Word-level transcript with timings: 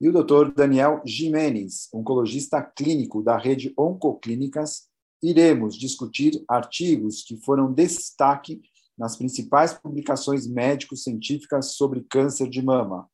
e 0.00 0.08
o 0.08 0.12
Dr. 0.12 0.52
Daniel 0.54 1.02
Jimenez, 1.04 1.88
oncologista 1.92 2.62
clínico 2.62 3.22
da 3.22 3.36
rede 3.36 3.72
Oncoclínicas, 3.76 4.88
iremos 5.22 5.76
discutir 5.76 6.44
artigos 6.48 7.22
que 7.22 7.36
foram 7.36 7.72
destaque 7.72 8.60
nas 8.96 9.16
principais 9.16 9.72
publicações 9.72 10.46
médico-científicas 10.46 11.76
sobre 11.76 12.04
câncer 12.04 12.48
de 12.48 12.62
mama. 12.62 13.08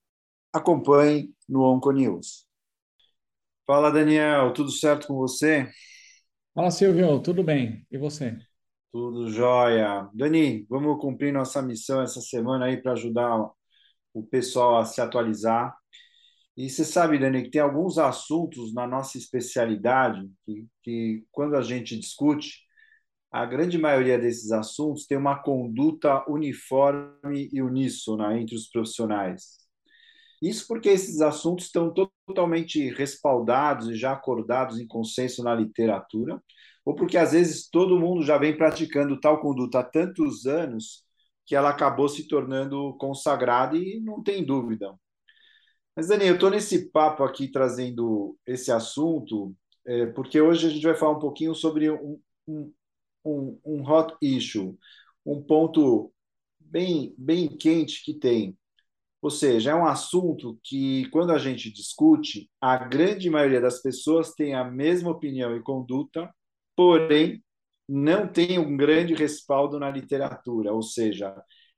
Acompanhe 0.53 1.33
no 1.49 1.63
Onconews. 1.63 2.47
Fala, 3.67 3.91
Daniel, 3.91 4.53
tudo 4.53 4.71
certo 4.71 5.07
com 5.07 5.15
você? 5.15 5.71
Fala, 6.55 6.71
Silvio, 6.71 7.21
tudo 7.21 7.43
bem? 7.43 7.87
E 7.91 7.97
você? 7.97 8.39
Tudo 8.93 9.29
jóia. 9.31 10.09
Dani, 10.15 10.65
vamos 10.69 11.01
cumprir 11.01 11.33
nossa 11.33 11.61
missão 11.61 12.01
essa 12.03 12.21
semana 12.21 12.67
aí 12.67 12.77
para 12.77 12.93
ajudar 12.93 13.51
o 14.13 14.23
pessoal 14.23 14.79
a 14.79 14.85
se 14.85 15.01
atualizar. 15.01 15.77
E 16.57 16.71
você 16.71 16.85
sabe, 16.85 17.19
Dani, 17.19 17.43
que 17.43 17.51
tem 17.51 17.61
alguns 17.61 17.99
assuntos 17.99 18.73
na 18.73 18.87
nossa 18.87 19.19
especialidade 19.19 20.31
que, 20.45 20.67
que 20.83 21.25
quando 21.33 21.57
a 21.57 21.63
gente 21.63 21.99
discute, 21.99 22.63
a 23.31 23.45
grande 23.45 23.79
maioria 23.79 24.19
desses 24.19 24.53
assuntos 24.53 25.07
tem 25.07 25.19
uma 25.19 25.43
conduta 25.43 26.25
uniforme 26.31 27.51
e 27.53 27.61
uníssona 27.61 28.39
entre 28.39 28.55
os 28.55 28.69
profissionais. 28.69 29.59
Isso 30.41 30.67
porque 30.69 30.89
esses 30.91 31.21
assuntos 31.21 31.67
estão 31.67 31.93
totalmente 32.27 32.89
respaldados 32.91 33.89
e 33.89 33.97
já 33.97 34.13
acordados 34.13 34.79
em 34.79 34.87
consenso 34.87 35.43
na 35.43 35.55
literatura, 35.55 36.41
ou 36.85 36.95
porque 36.95 37.17
às 37.19 37.33
vezes 37.33 37.69
todo 37.69 37.99
mundo 37.99 38.23
já 38.23 38.39
vem 38.39 38.57
praticando 38.57 39.19
tal 39.19 39.41
conduta 39.41 39.81
há 39.81 39.85
tantos 39.85 40.47
anos 40.47 41.05
que 41.47 41.57
ela 41.57 41.71
acabou 41.71 42.09
se 42.09 42.29
tornando 42.29 42.97
consagrada 42.99 43.77
e 43.77 44.01
não 44.01 44.23
tem 44.23 44.45
dúvida. 44.45 44.95
Mas, 45.97 46.09
Dani, 46.09 46.27
eu 46.27 46.35
estou 46.35 46.51
nesse 46.51 46.91
papo 46.91 47.23
aqui 47.23 47.49
trazendo 47.49 48.37
esse 48.47 48.73
assunto, 48.73 49.55
é, 49.87 50.07
porque 50.07 50.41
hoje 50.41 50.67
a 50.67 50.71
gente 50.71 50.83
vai 50.85 50.95
falar 50.97 51.13
um 51.17 51.21
pouquinho 51.21 51.55
sobre 51.55 51.91
um, 51.91 52.21
um, 52.49 52.73
um, 53.25 53.61
um 53.65 53.89
hot 53.89 54.15
issue, 54.21 54.77
um 55.25 55.43
ponto 55.43 56.13
bem, 56.59 57.15
bem 57.17 57.49
quente 57.49 58.05
que 58.05 58.15
tem. 58.15 58.57
Ou 59.23 59.31
seja, 59.31 59.71
é 59.71 59.75
um 59.75 59.87
assunto 59.87 60.59
que, 60.63 61.09
quando 61.11 61.33
a 61.33 61.39
gente 61.39 61.73
discute, 61.73 62.51
a 62.61 62.77
grande 62.77 63.31
maioria 63.31 63.61
das 63.61 63.81
pessoas 63.81 64.35
tem 64.35 64.55
a 64.55 64.65
mesma 64.65 65.11
opinião 65.11 65.57
e 65.57 65.63
conduta, 65.63 66.31
porém, 66.77 67.43
não 67.89 68.29
tem 68.29 68.59
um 68.59 68.77
grande 68.77 69.15
respaldo 69.15 69.79
na 69.79 69.91
literatura. 69.91 70.73
Ou 70.75 70.83
seja, 70.83 71.35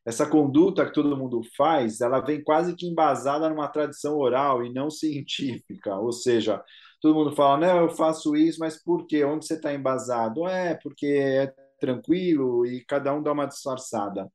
essa 0.06 0.24
conduta 0.24 0.86
que 0.86 0.92
todo 0.94 1.16
mundo 1.16 1.42
faz, 1.56 2.00
ela 2.00 2.20
vem 2.20 2.42
quase 2.42 2.76
que 2.76 2.86
embasada 2.86 3.48
numa 3.50 3.66
tradição 3.68 4.16
oral 4.16 4.64
e 4.64 4.72
não 4.72 4.88
científica. 4.88 5.96
Ou 5.96 6.12
seja, 6.12 6.62
todo 7.00 7.14
mundo 7.14 7.34
fala, 7.34 7.58
não, 7.58 7.78
eu 7.82 7.90
faço 7.90 8.36
isso, 8.36 8.60
mas 8.60 8.80
por 8.82 9.04
quê? 9.06 9.24
Onde 9.24 9.44
você 9.44 9.54
está 9.54 9.74
embasado? 9.74 10.46
É, 10.46 10.76
porque 10.80 11.06
é 11.06 11.52
tranquilo 11.80 12.64
e 12.64 12.84
cada 12.84 13.12
um 13.12 13.22
dá 13.22 13.32
uma 13.32 13.46
disfarçada. 13.46 14.30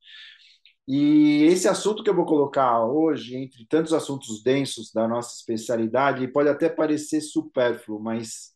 E 0.88 1.44
esse 1.46 1.70
assunto 1.70 2.04
que 2.04 2.10
eu 2.10 2.16
vou 2.16 2.26
colocar 2.26 2.84
hoje, 2.86 3.38
entre 3.38 3.66
tantos 3.68 3.94
assuntos 3.94 4.44
densos 4.44 4.92
da 4.92 5.08
nossa 5.08 5.34
especialidade, 5.36 6.28
pode 6.28 6.50
até 6.50 6.70
parecer 6.70 7.22
supérfluo, 7.22 8.02
mas 8.02 8.52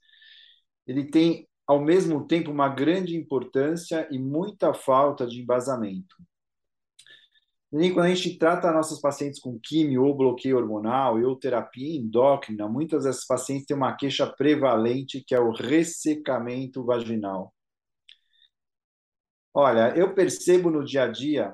ele 0.86 1.06
tem, 1.06 1.48
ao 1.66 1.80
mesmo 1.80 2.28
tempo, 2.28 2.52
uma 2.52 2.68
grande 2.68 3.16
importância 3.16 4.08
e 4.12 4.20
muita 4.20 4.74
falta 4.74 5.26
de 5.26 5.42
embasamento. 5.42 6.16
E 7.78 7.92
quando 7.92 8.06
a 8.06 8.16
gente 8.16 8.38
trata 8.38 8.72
nossas 8.72 9.02
pacientes 9.02 9.40
com 9.40 9.60
químio 9.60 10.04
ou 10.04 10.16
bloqueio 10.16 10.58
hormonal 10.58 11.22
ou 11.22 11.36
terapia 11.36 11.98
endócrina, 12.00 12.70
muitas 12.70 13.04
dessas 13.04 13.26
pacientes 13.26 13.66
têm 13.66 13.76
uma 13.76 13.96
queixa 13.96 14.26
prevalente 14.26 15.22
que 15.26 15.36
é 15.36 15.40
o 15.40 15.52
ressecamento 15.52 16.86
vaginal. 16.86 17.54
Olha, 19.54 19.94
eu 19.98 20.14
percebo 20.14 20.70
no 20.70 20.86
dia 20.86 21.04
a 21.04 21.08
dia 21.08 21.54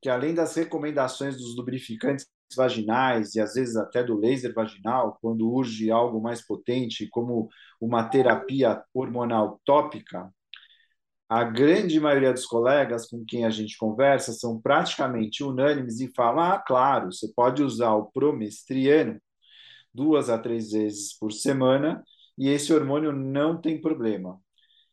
que 0.00 0.08
além 0.08 0.34
das 0.34 0.54
recomendações 0.54 1.36
dos 1.36 1.56
lubrificantes 1.56 2.26
vaginais 2.54 3.34
e 3.34 3.40
às 3.40 3.54
vezes 3.54 3.76
até 3.76 4.04
do 4.04 4.16
laser 4.16 4.54
vaginal, 4.54 5.18
quando 5.20 5.50
urge 5.50 5.90
algo 5.90 6.20
mais 6.20 6.46
potente, 6.46 7.08
como 7.08 7.48
uma 7.80 8.08
terapia 8.08 8.84
hormonal 8.94 9.60
tópica, 9.64 10.32
a 11.28 11.44
grande 11.44 11.98
maioria 11.98 12.32
dos 12.32 12.46
colegas 12.46 13.08
com 13.08 13.24
quem 13.24 13.44
a 13.44 13.50
gente 13.50 13.76
conversa 13.76 14.32
são 14.32 14.60
praticamente 14.60 15.42
unânimes 15.42 16.00
e 16.00 16.12
falam: 16.14 16.44
ah, 16.44 16.58
claro, 16.58 17.12
você 17.12 17.32
pode 17.34 17.62
usar 17.62 17.94
o 17.94 18.06
promestriano 18.12 19.20
duas 19.92 20.30
a 20.30 20.38
três 20.38 20.72
vezes 20.72 21.16
por 21.18 21.32
semana 21.32 22.04
e 22.38 22.48
esse 22.48 22.72
hormônio 22.72 23.12
não 23.12 23.60
tem 23.60 23.80
problema. 23.80 24.40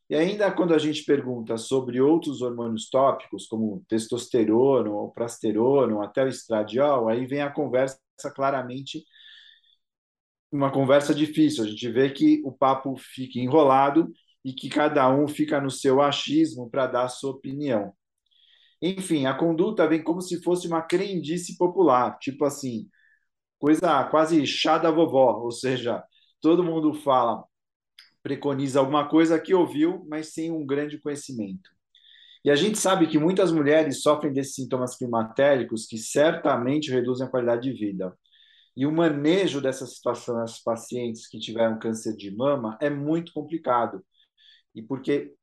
E 0.10 0.16
ainda 0.16 0.52
quando 0.52 0.74
a 0.74 0.78
gente 0.78 1.04
pergunta 1.06 1.58
sobre 1.58 2.02
outros 2.02 2.42
hormônios 2.42 2.90
tópicos, 2.90 3.48
como 3.48 3.84
testosterona, 3.88 4.90
ou 4.90 5.12
prasterona, 5.12 5.96
ou 5.96 6.02
até 6.02 6.24
o 6.24 6.28
estradiol, 6.28 7.10
aí 7.10 7.26
vem 7.26 7.42
a 7.42 7.52
conversa 7.52 8.00
claramente 8.36 9.04
uma 10.52 10.72
conversa 10.72 11.14
difícil. 11.16 11.64
A 11.64 11.68
gente 11.68 11.90
vê 11.90 12.10
que 12.12 12.42
o 12.46 12.52
papo 12.52 12.96
fica 12.98 13.40
enrolado 13.40 14.12
e 14.44 14.54
que 14.54 14.70
cada 14.70 15.10
um 15.10 15.28
fica 15.28 15.62
no 15.62 15.72
seu 15.72 16.02
achismo 16.02 16.70
para 16.70 16.88
dar 16.88 17.10
sua 17.10 17.32
opinião. 17.32 17.94
Enfim, 18.82 19.26
a 19.26 19.34
conduta 19.34 19.88
vem 19.88 20.04
como 20.04 20.22
se 20.22 20.42
fosse 20.44 20.68
uma 20.68 20.82
crendice 20.82 21.58
popular, 21.58 22.18
tipo 22.20 22.44
assim, 22.44 22.90
coisa 23.58 24.04
quase 24.06 24.46
chá 24.46 24.78
da 24.78 24.92
vovó, 24.92 25.40
ou 25.42 25.52
seja, 25.52 26.04
todo 26.42 26.64
mundo 26.64 26.94
fala, 26.94 27.46
preconiza 28.22 28.80
alguma 28.80 29.08
coisa 29.08 29.40
que 29.40 29.54
ouviu, 29.54 30.06
mas 30.10 30.34
sem 30.34 30.52
um 30.52 30.66
grande 30.66 31.00
conhecimento. 31.00 31.70
E 32.44 32.52
a 32.52 32.56
gente 32.56 32.78
sabe 32.78 33.08
que 33.08 33.18
muitas 33.18 33.54
mulheres 33.54 34.02
sofrem 34.02 34.34
desses 34.34 34.56
sintomas 34.56 34.98
climatéricos 34.98 35.86
que 35.86 35.98
certamente 35.98 36.92
reduzem 36.92 37.26
a 37.26 37.30
qualidade 37.30 37.72
de 37.72 37.74
vida. 37.74 38.14
E 38.76 38.86
o 38.86 38.92
manejo 38.92 39.62
dessa 39.62 39.86
situação 39.86 40.36
nas 40.36 40.62
pacientes 40.62 41.28
que 41.28 41.40
tiveram 41.40 41.80
câncer 41.80 42.18
de 42.18 42.36
mama 42.36 42.78
é 42.82 42.90
muito 42.90 43.32
complicado, 43.32 44.04
e 44.76 44.82
porque 44.82 45.36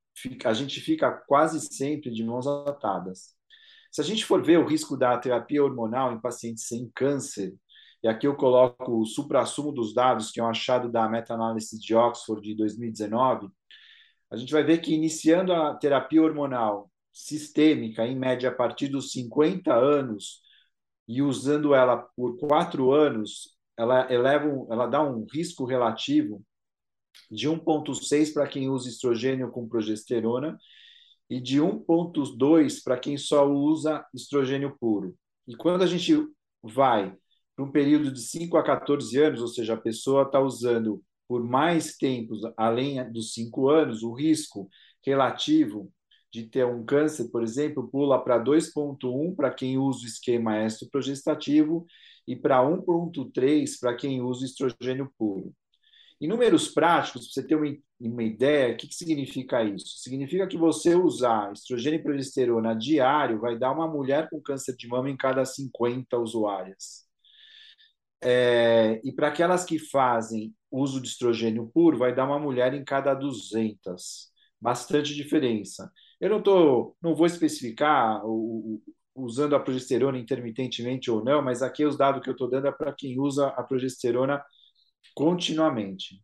a 0.45 0.53
gente 0.53 0.81
fica 0.81 1.11
quase 1.11 1.61
sempre 1.61 2.11
de 2.11 2.25
mãos 2.25 2.47
atadas. 2.47 3.35
Se 3.91 4.01
a 4.01 4.05
gente 4.05 4.25
for 4.25 4.43
ver 4.43 4.59
o 4.59 4.67
risco 4.67 4.97
da 4.97 5.17
terapia 5.19 5.63
hormonal 5.63 6.13
em 6.13 6.21
pacientes 6.21 6.67
sem 6.67 6.91
câncer, 6.95 7.55
e 8.03 8.09
aqui 8.09 8.27
eu 8.27 8.37
coloco 8.37 9.01
o 9.01 9.05
supra-sumo 9.05 9.73
dos 9.73 9.93
dados, 9.95 10.31
que 10.31 10.41
é 10.41 10.43
um 10.43 10.49
achado 10.49 10.91
da 10.91 11.09
meta-análise 11.09 11.79
de 11.79 11.95
Oxford 11.95 12.43
de 12.43 12.55
2019, 12.55 13.49
a 14.31 14.37
gente 14.37 14.53
vai 14.53 14.63
ver 14.63 14.79
que 14.79 14.95
iniciando 14.95 15.53
a 15.53 15.75
terapia 15.75 16.23
hormonal 16.23 16.91
sistêmica, 17.13 18.07
em 18.07 18.17
média 18.17 18.49
a 18.51 18.55
partir 18.55 18.89
dos 18.89 19.11
50 19.13 19.75
anos, 19.75 20.41
e 21.09 21.21
usando 21.21 21.75
ela 21.75 21.97
por 21.97 22.39
quatro 22.39 22.93
anos, 22.93 23.57
ela 23.77 24.11
eleva, 24.13 24.47
ela 24.71 24.87
dá 24.87 25.03
um 25.03 25.27
risco 25.33 25.65
relativo 25.65 26.45
de 27.31 27.49
1,6 27.49 28.33
para 28.33 28.47
quem 28.47 28.69
usa 28.69 28.89
estrogênio 28.89 29.51
com 29.51 29.69
progesterona 29.69 30.59
e 31.29 31.41
de 31.41 31.61
1,2 31.61 32.83
para 32.83 32.99
quem 32.99 33.17
só 33.17 33.49
usa 33.49 34.05
estrogênio 34.13 34.77
puro. 34.79 35.15
E 35.47 35.55
quando 35.57 35.83
a 35.83 35.87
gente 35.87 36.13
vai 36.63 37.15
para 37.55 37.65
um 37.65 37.71
período 37.71 38.11
de 38.11 38.21
5 38.21 38.57
a 38.57 38.63
14 38.63 39.17
anos, 39.19 39.41
ou 39.41 39.49
seja, 39.49 39.75
a 39.75 39.81
pessoa 39.81 40.23
está 40.23 40.41
usando 40.41 41.03
por 41.29 41.45
mais 41.45 41.97
tempo, 41.97 42.35
além 42.57 43.09
dos 43.13 43.33
5 43.33 43.69
anos, 43.69 44.03
o 44.03 44.13
risco 44.13 44.69
relativo 45.05 45.93
de 46.33 46.45
ter 46.45 46.65
um 46.65 46.85
câncer, 46.85 47.31
por 47.31 47.43
exemplo, 47.43 47.89
pula 47.89 48.23
para 48.23 48.43
2,1 48.43 49.35
para 49.35 49.53
quem 49.53 49.79
usa 49.79 50.05
o 50.05 50.07
esquema 50.07 50.65
estroprogestativo 50.65 51.87
e 52.27 52.37
para 52.37 52.63
1,3 52.63 53.79
para 53.81 53.95
quem 53.95 54.21
usa 54.23 54.45
estrogênio 54.45 55.13
puro. 55.19 55.53
Em 56.21 56.29
números 56.29 56.69
práticos, 56.69 57.23
para 57.23 57.33
você 57.33 57.47
ter 57.47 57.55
uma, 57.55 57.75
uma 57.99 58.23
ideia, 58.23 58.75
o 58.75 58.77
que, 58.77 58.87
que 58.89 58.95
significa 58.95 59.63
isso? 59.65 59.99
Significa 59.99 60.47
que 60.47 60.59
você 60.59 60.95
usar 60.95 61.53
estrogênio 61.53 61.99
e 61.99 62.03
progesterona 62.03 62.75
diário 62.77 63.41
vai 63.41 63.59
dar 63.59 63.73
uma 63.73 63.89
mulher 63.89 64.29
com 64.29 64.41
câncer 64.41 64.77
de 64.77 64.87
mama 64.87 65.09
em 65.09 65.17
cada 65.17 65.45
50 65.45 66.19
usuárias. 66.19 67.09
É, 68.23 69.01
e 69.03 69.13
para 69.13 69.29
aquelas 69.29 69.65
que 69.65 69.79
fazem 69.79 70.55
uso 70.71 71.01
de 71.01 71.09
estrogênio 71.09 71.71
puro 71.73 71.97
vai 71.97 72.15
dar 72.15 72.27
uma 72.27 72.39
mulher 72.39 72.75
em 72.75 72.85
cada 72.85 73.15
200. 73.15 74.31
Bastante 74.61 75.15
diferença. 75.15 75.91
Eu 76.21 76.29
não, 76.29 76.43
tô, 76.43 76.95
não 77.03 77.15
vou 77.15 77.27
especificar 77.27 78.21
o, 78.27 78.83
usando 79.15 79.57
a 79.57 79.61
progesterona 79.61 80.19
intermitentemente 80.19 81.11
ou 81.11 81.25
não, 81.25 81.41
mas 81.41 81.63
aqui 81.63 81.85
os 81.85 81.97
dados 81.97 82.23
que 82.23 82.29
eu 82.29 82.33
estou 82.33 82.49
dando 82.49 82.69
é 82.69 82.73
para 82.73 82.93
quem 82.93 83.19
usa 83.19 83.49
a 83.49 83.63
progesterona 83.63 84.45
continuamente. 85.15 86.21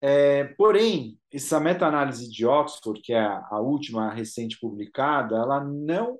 É, 0.00 0.44
porém, 0.56 1.18
essa 1.32 1.58
meta-análise 1.58 2.30
de 2.30 2.46
Oxford, 2.46 3.00
que 3.02 3.12
é 3.12 3.20
a, 3.20 3.60
última 3.60 4.12
recente 4.12 4.58
publicada, 4.60 5.36
ela 5.36 5.64
não 5.64 6.18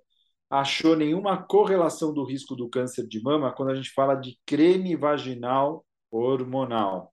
achou 0.50 0.96
nenhuma 0.96 1.42
correlação 1.42 2.12
do 2.12 2.24
risco 2.24 2.56
do 2.56 2.68
câncer 2.68 3.06
de 3.06 3.22
mama 3.22 3.52
quando 3.52 3.70
a 3.70 3.74
gente 3.74 3.90
fala 3.92 4.14
de 4.14 4.38
creme 4.46 4.96
vaginal 4.96 5.84
hormonal. 6.10 7.12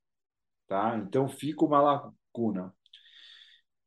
Tá? 0.67 0.97
Então, 0.97 1.27
fica 1.27 1.65
uma 1.65 1.81
lacuna. 1.81 2.73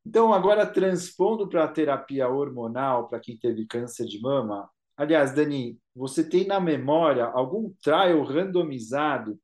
Então, 0.05 0.33
agora 0.33 0.65
transpondo 0.67 1.49
para 1.49 1.65
a 1.65 1.69
terapia 1.69 2.29
hormonal 2.29 3.09
para 3.09 3.19
quem 3.19 3.37
teve 3.37 3.67
câncer 3.67 4.07
de 4.07 4.21
mama, 4.21 4.71
aliás, 4.97 5.35
Dani, 5.35 5.79
você 5.95 6.29
tem 6.29 6.47
na 6.47 6.61
memória 6.61 7.25
algum 7.25 7.73
trial 7.83 8.23
randomizado 8.23 9.39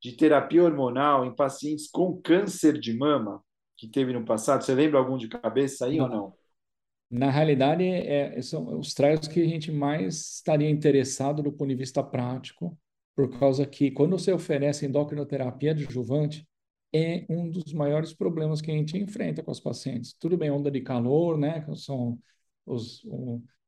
de 0.00 0.12
terapia 0.12 0.62
hormonal 0.62 1.24
em 1.24 1.34
pacientes 1.34 1.88
com 1.90 2.20
câncer 2.20 2.78
de 2.78 2.96
mama 2.96 3.42
que 3.76 3.88
teve 3.88 4.12
no 4.12 4.24
passado? 4.24 4.62
Você 4.62 4.74
lembra 4.74 4.98
algum 4.98 5.16
de 5.16 5.28
cabeça 5.28 5.86
aí 5.86 5.96
não. 5.96 6.04
ou 6.04 6.10
não? 6.10 6.34
Na 7.10 7.30
realidade, 7.30 7.84
é, 7.84 8.40
são 8.42 8.78
os 8.78 8.92
trials 8.92 9.26
que 9.26 9.40
a 9.40 9.46
gente 9.46 9.72
mais 9.72 10.34
estaria 10.34 10.68
interessado 10.68 11.42
do 11.42 11.50
ponto 11.50 11.68
de 11.68 11.74
vista 11.74 12.02
prático, 12.02 12.78
por 13.16 13.30
causa 13.38 13.66
que 13.66 13.90
quando 13.90 14.18
você 14.18 14.30
oferece 14.30 14.84
endocrinoterapia 14.84 15.70
adjuvante, 15.70 16.46
é 16.92 17.26
um 17.28 17.50
dos 17.50 17.72
maiores 17.72 18.12
problemas 18.12 18.60
que 18.60 18.70
a 18.70 18.74
gente 18.74 18.96
enfrenta 18.96 19.42
com 19.42 19.50
os 19.50 19.60
pacientes. 19.60 20.14
Tudo 20.14 20.36
bem, 20.36 20.50
onda 20.50 20.70
de 20.70 20.80
calor, 20.80 21.36
né? 21.36 21.66
São 21.74 22.18
os, 22.64 23.02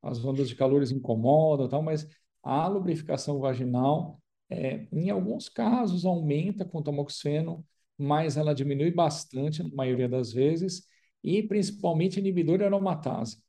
as 0.02 0.24
ondas 0.24 0.48
de 0.48 0.54
calor 0.54 0.82
incomodam, 0.82 1.68
tal, 1.68 1.82
mas 1.82 2.06
a 2.42 2.66
lubrificação 2.68 3.38
vaginal 3.38 4.20
é, 4.50 4.86
em 4.92 5.10
alguns 5.10 5.48
casos, 5.48 6.04
aumenta 6.04 6.64
com 6.64 6.82
tamoxifeno, 6.82 7.64
mas 7.96 8.36
ela 8.36 8.54
diminui 8.54 8.90
bastante, 8.90 9.62
na 9.62 9.74
maioria 9.74 10.08
das 10.08 10.32
vezes, 10.32 10.86
e 11.22 11.42
principalmente 11.42 12.18
inibidor 12.18 12.58
de 12.58 12.64
aromatase. 12.64 13.42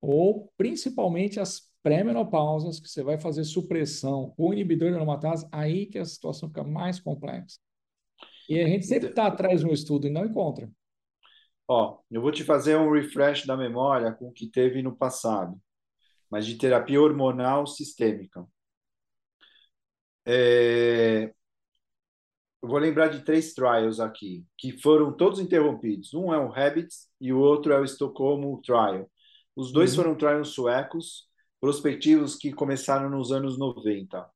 Ou 0.00 0.52
principalmente 0.56 1.40
as 1.40 1.72
pré-menopausas, 1.82 2.78
que 2.78 2.88
você 2.88 3.02
vai 3.02 3.18
fazer 3.18 3.44
supressão 3.44 4.32
com 4.36 4.52
inibidor 4.52 4.90
de 4.90 4.96
aromatase, 4.96 5.46
aí 5.50 5.86
que 5.86 5.98
a 5.98 6.04
situação 6.04 6.48
fica 6.48 6.62
mais 6.62 7.00
complexa. 7.00 7.58
E 8.48 8.60
a 8.60 8.66
gente 8.66 8.86
sempre 8.86 9.08
está 9.08 9.26
atrás 9.26 9.60
de 9.60 9.66
um 9.66 9.72
estudo 9.72 10.06
e 10.06 10.10
não 10.10 10.24
encontra. 10.24 10.70
Ó, 11.66 11.98
eu 12.10 12.20
vou 12.20 12.30
te 12.30 12.44
fazer 12.44 12.76
um 12.76 12.92
refresh 12.92 13.46
da 13.46 13.56
memória 13.56 14.12
com 14.12 14.28
o 14.28 14.32
que 14.32 14.46
teve 14.46 14.82
no 14.82 14.94
passado, 14.94 15.58
mas 16.30 16.44
de 16.46 16.56
terapia 16.56 17.00
hormonal 17.00 17.66
sistêmica. 17.66 18.46
É... 20.26 21.32
Eu 22.62 22.68
vou 22.68 22.78
lembrar 22.78 23.08
de 23.08 23.22
três 23.22 23.52
trials 23.52 24.00
aqui, 24.00 24.42
que 24.56 24.80
foram 24.80 25.12
todos 25.12 25.38
interrompidos. 25.38 26.14
Um 26.14 26.32
é 26.32 26.38
o 26.38 26.52
Habits 26.52 27.08
e 27.20 27.32
o 27.32 27.38
outro 27.38 27.72
é 27.72 27.78
o 27.78 27.84
Estocolmo 27.84 28.60
Trial. 28.62 29.10
Os 29.54 29.70
dois 29.70 29.90
uhum. 29.90 29.96
foram 29.96 30.16
trials 30.16 30.48
suecos, 30.48 31.28
prospectivos 31.60 32.36
que 32.36 32.52
começaram 32.52 33.10
nos 33.10 33.32
anos 33.32 33.58
90. 33.58 34.26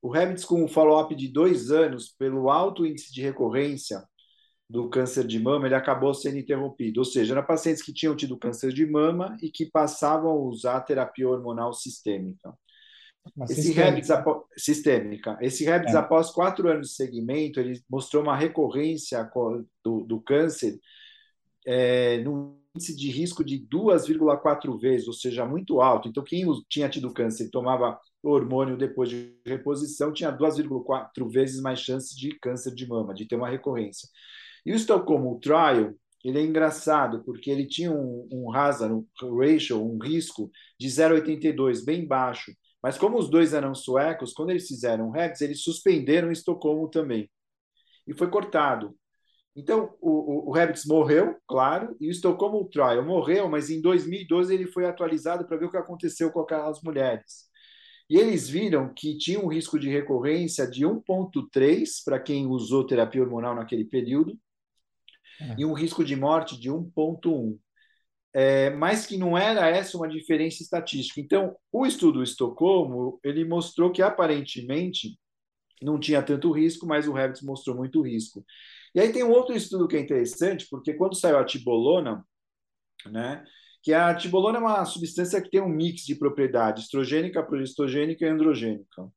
O 0.00 0.14
Habits, 0.14 0.44
com 0.44 0.64
um 0.64 0.68
follow-up 0.68 1.14
de 1.14 1.28
dois 1.28 1.70
anos, 1.70 2.08
pelo 2.08 2.50
alto 2.50 2.86
índice 2.86 3.12
de 3.12 3.20
recorrência 3.20 4.02
do 4.68 4.88
câncer 4.88 5.26
de 5.26 5.38
mama, 5.38 5.66
ele 5.66 5.74
acabou 5.74 6.14
sendo 6.14 6.38
interrompido. 6.38 7.00
Ou 7.00 7.04
seja, 7.04 7.34
eram 7.34 7.44
pacientes 7.44 7.82
que 7.82 7.92
tinham 7.92 8.14
tido 8.14 8.38
câncer 8.38 8.72
de 8.72 8.86
mama 8.86 9.36
e 9.42 9.50
que 9.50 9.66
passavam 9.66 10.30
a 10.30 10.34
usar 10.34 10.80
terapia 10.82 11.28
hormonal 11.28 11.72
sistêmica. 11.72 12.52
Esse 13.42 13.62
sistêmica. 13.62 14.44
sistêmica. 14.56 15.38
Esse 15.40 15.64
Rebs, 15.64 15.94
é. 15.94 15.98
após 15.98 16.30
quatro 16.30 16.68
anos 16.68 16.88
de 16.88 16.94
segmento, 16.94 17.60
ele 17.60 17.80
mostrou 17.88 18.22
uma 18.22 18.36
recorrência 18.36 19.28
do, 19.84 20.04
do 20.04 20.20
câncer 20.20 20.78
é, 21.66 22.18
no 22.18 22.58
índice 22.74 22.96
de 22.96 23.10
risco 23.10 23.44
de 23.44 23.58
2,4 23.66 24.78
vezes, 24.78 25.06
ou 25.06 25.12
seja, 25.12 25.44
muito 25.44 25.80
alto. 25.80 26.08
Então, 26.08 26.22
quem 26.22 26.46
tinha 26.68 26.88
tido 26.88 27.12
câncer 27.12 27.44
e 27.44 27.50
tomava 27.50 27.98
hormônio 28.22 28.76
depois 28.76 29.08
de 29.08 29.34
reposição 29.46 30.12
tinha 30.12 30.32
2,4 30.32 31.28
vezes 31.30 31.60
mais 31.60 31.80
chances 31.80 32.16
de 32.16 32.38
câncer 32.38 32.74
de 32.74 32.86
mama, 32.86 33.14
de 33.14 33.26
ter 33.26 33.36
uma 33.36 33.48
recorrência. 33.48 34.08
E 34.64 34.72
o 34.72 34.76
Stockholm 34.76 35.38
Trial, 35.38 35.94
ele 36.24 36.38
é 36.38 36.42
engraçado, 36.42 37.22
porque 37.24 37.50
ele 37.50 37.66
tinha 37.66 37.92
um, 37.92 38.28
um 38.30 38.52
hazard, 38.54 38.94
um 38.94 39.28
ratio, 39.28 39.82
um 39.82 39.98
risco 39.98 40.50
de 40.78 40.88
0,82, 40.88 41.84
bem 41.84 42.06
baixo. 42.06 42.52
Mas 42.82 42.96
como 42.96 43.18
os 43.18 43.28
dois 43.28 43.52
eram 43.52 43.74
suecos, 43.74 44.32
quando 44.32 44.50
eles 44.50 44.66
fizeram 44.68 45.08
o 45.08 45.10
Rex, 45.10 45.40
eles 45.40 45.62
suspenderam 45.62 46.30
Estocolmo 46.30 46.88
também. 46.88 47.30
E 48.06 48.14
foi 48.14 48.30
cortado. 48.30 48.94
Então, 49.56 49.92
o, 50.00 50.50
o, 50.50 50.52
o 50.52 50.54
morreu, 50.86 51.36
claro, 51.46 51.96
e 52.00 52.06
o 52.06 52.10
Estocolmo 52.12 52.64
Trial 52.68 53.04
morreu, 53.04 53.48
mas 53.48 53.70
em 53.70 53.80
2012 53.80 54.54
ele 54.54 54.68
foi 54.68 54.86
atualizado 54.86 55.46
para 55.46 55.56
ver 55.56 55.66
o 55.66 55.70
que 55.70 55.76
aconteceu 55.76 56.30
com 56.30 56.40
aquelas 56.40 56.80
mulheres. 56.80 57.48
E 58.08 58.16
eles 58.16 58.48
viram 58.48 58.94
que 58.94 59.18
tinha 59.18 59.40
um 59.40 59.48
risco 59.48 59.78
de 59.78 59.90
recorrência 59.90 60.64
de 60.64 60.86
1,3 60.86 61.88
para 62.04 62.20
quem 62.20 62.46
usou 62.46 62.86
terapia 62.86 63.20
hormonal 63.20 63.54
naquele 63.54 63.84
período, 63.84 64.38
é. 65.40 65.56
e 65.58 65.64
um 65.64 65.72
risco 65.72 66.04
de 66.04 66.14
morte 66.14 66.58
de 66.58 66.70
1,1 66.70 67.58
é, 68.38 68.70
mas 68.70 69.04
que 69.04 69.18
não 69.18 69.36
era 69.36 69.68
essa 69.68 69.96
uma 69.96 70.08
diferença 70.08 70.62
estatística. 70.62 71.20
Então, 71.20 71.56
o 71.72 71.84
estudo 71.84 72.22
Estocolmo 72.22 73.18
ele 73.24 73.44
mostrou 73.44 73.90
que 73.90 74.00
aparentemente 74.00 75.18
não 75.82 75.98
tinha 75.98 76.22
tanto 76.22 76.52
risco, 76.52 76.86
mas 76.86 77.08
o 77.08 77.12
Revit 77.12 77.44
mostrou 77.44 77.76
muito 77.76 78.00
risco. 78.00 78.44
E 78.94 79.00
aí 79.00 79.12
tem 79.12 79.24
um 79.24 79.32
outro 79.32 79.56
estudo 79.56 79.88
que 79.88 79.96
é 79.96 80.00
interessante, 80.00 80.68
porque 80.70 80.94
quando 80.94 81.16
saiu 81.16 81.36
a 81.36 81.44
tibolona, 81.44 82.24
né, 83.06 83.44
que 83.82 83.92
a 83.92 84.14
tibolona 84.14 84.58
é 84.58 84.60
uma 84.60 84.84
substância 84.84 85.42
que 85.42 85.50
tem 85.50 85.60
um 85.60 85.68
mix 85.68 86.02
de 86.02 86.14
propriedades 86.14 86.84
estrogênica, 86.84 87.42
progestogênica 87.42 88.24
e 88.24 88.28
androgênica. 88.28 89.08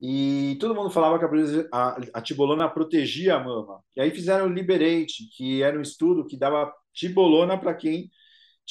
E 0.00 0.56
todo 0.58 0.74
mundo 0.74 0.88
falava 0.90 1.18
que 1.18 1.68
a, 1.70 2.00
a, 2.14 2.22
tibolona 2.22 2.66
protegia 2.66 3.36
a 3.36 3.44
mama. 3.44 3.80
E 3.94 4.00
aí 4.00 4.10
fizeram 4.10 4.46
o 4.46 4.52
Liberate, 4.52 5.28
que 5.36 5.62
era 5.62 5.78
um 5.78 5.82
estudo 5.82 6.26
que 6.26 6.38
dava 6.38 6.72
tibolona 6.94 7.58
para 7.58 7.74
quem 7.74 8.10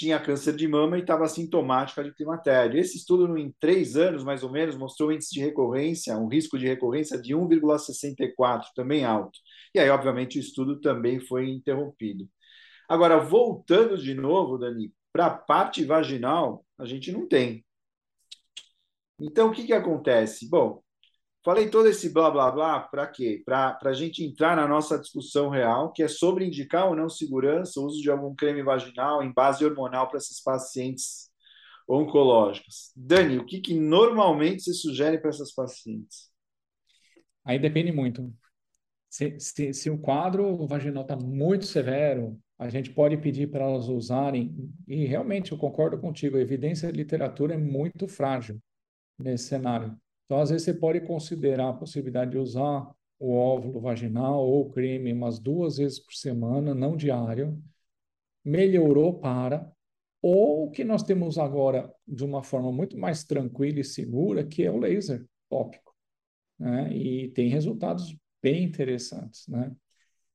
tinha 0.02 0.20
câncer 0.20 0.56
de 0.56 0.68
mama 0.68 0.98
e 0.98 1.02
estava 1.02 1.28
sintomática 1.28 2.04
de 2.04 2.12
climatério. 2.12 2.80
Esse 2.80 2.98
estudo, 2.98 3.38
em 3.38 3.54
três 3.60 3.96
anos, 3.96 4.24
mais 4.24 4.44
ou 4.44 4.52
menos, 4.52 4.76
mostrou 4.76 5.10
um 5.10 5.12
índice 5.12 5.32
de 5.32 5.40
recorrência, 5.40 6.18
um 6.18 6.28
risco 6.28 6.58
de 6.58 6.68
recorrência 6.68 7.22
de 7.22 7.36
1,64, 7.36 8.64
também 8.76 9.06
alto. 9.06 9.38
E 9.76 9.80
aí, 9.80 9.90
obviamente, 9.90 10.40
o 10.40 10.42
estudo 10.42 10.82
também 10.82 11.20
foi 11.20 11.50
interrompido. 11.52 12.28
Agora, 12.90 13.20
voltando 13.20 13.96
de 13.96 14.16
novo, 14.16 14.58
Dani, 14.58 14.92
para 15.14 15.28
a 15.28 15.38
parte 15.38 15.86
vaginal, 15.86 16.66
a 16.80 16.86
gente 16.86 17.12
não 17.12 17.28
tem. 17.28 17.64
Então, 19.20 19.50
o 19.50 19.52
que, 19.52 19.66
que 19.66 19.74
acontece? 19.74 20.50
Bom, 20.50 20.82
Falei 21.44 21.70
todo 21.70 21.88
esse 21.88 22.14
blá 22.14 22.30
blá 22.30 22.52
blá 22.52 22.80
para 22.80 23.08
quê? 23.08 23.42
Para 23.44 23.78
a 23.84 23.94
gente 23.94 24.24
entrar 24.24 24.56
na 24.56 24.68
nossa 24.68 25.00
discussão 25.00 25.50
real, 25.50 25.92
que 25.92 26.04
é 26.04 26.08
sobre 26.08 26.46
indicar 26.46 26.88
ou 26.88 26.96
não 26.96 27.10
segurança, 27.10 27.80
o 27.80 27.86
uso 27.86 28.00
de 28.00 28.12
algum 28.12 28.36
creme 28.36 28.62
vaginal 28.62 29.24
em 29.24 29.34
base 29.34 29.66
hormonal 29.66 30.08
para 30.08 30.20
esses 30.20 30.42
pacientes 30.42 31.32
oncológicos. 31.90 32.92
Dani, 32.96 33.40
o 33.40 33.46
que, 33.46 33.60
que 33.60 33.74
normalmente 33.74 34.62
se 34.62 34.74
sugere 34.74 35.18
para 35.18 35.32
essas 35.32 35.52
pacientes? 35.52 36.30
Aí 37.44 37.58
depende 37.58 37.92
muito. 37.92 38.32
Se, 39.10 39.40
se, 39.40 39.74
se 39.74 39.90
o 39.90 39.98
quadro 39.98 40.66
vaginal 40.68 41.02
está 41.02 41.16
muito 41.16 41.66
severo, 41.66 42.40
a 42.58 42.70
gente 42.70 42.92
pode 42.92 43.18
pedir 43.18 43.50
para 43.50 43.66
elas 43.66 43.88
usarem, 43.88 44.56
e 44.88 45.06
realmente 45.06 45.52
eu 45.52 45.58
concordo 45.58 45.98
contigo, 45.98 46.38
a 46.38 46.42
evidência 46.42 46.88
da 46.88 46.96
literatura 46.96 47.56
é 47.56 47.58
muito 47.58 48.08
frágil 48.08 48.62
nesse 49.18 49.46
cenário. 49.46 50.00
Então, 50.32 50.40
às 50.40 50.50
vezes, 50.50 50.64
você 50.64 50.74
pode 50.74 51.02
considerar 51.02 51.68
a 51.68 51.74
possibilidade 51.74 52.32
de 52.32 52.38
usar 52.38 52.90
o 53.20 53.36
óvulo 53.36 53.82
vaginal 53.82 54.40
ou 54.48 54.62
o 54.62 54.70
creme 54.72 55.12
umas 55.12 55.38
duas 55.38 55.76
vezes 55.76 56.00
por 56.00 56.14
semana, 56.14 56.74
não 56.74 56.96
diário. 56.96 57.62
Melhorou 58.42 59.20
para. 59.20 59.70
Ou 60.22 60.68
o 60.68 60.72
que 60.72 60.86
nós 60.86 61.04
temos 61.04 61.38
agora 61.38 61.94
de 62.08 62.24
uma 62.24 62.42
forma 62.44 62.72
muito 62.72 62.98
mais 62.98 63.26
tranquila 63.26 63.82
e 63.82 63.84
segura, 63.84 64.46
que 64.46 64.64
é 64.64 64.72
o 64.72 64.78
laser 64.78 65.28
tópico. 65.50 65.94
Né? 66.58 66.94
E 66.96 67.28
tem 67.32 67.50
resultados 67.50 68.16
bem 68.42 68.64
interessantes. 68.64 69.46
Né? 69.50 69.70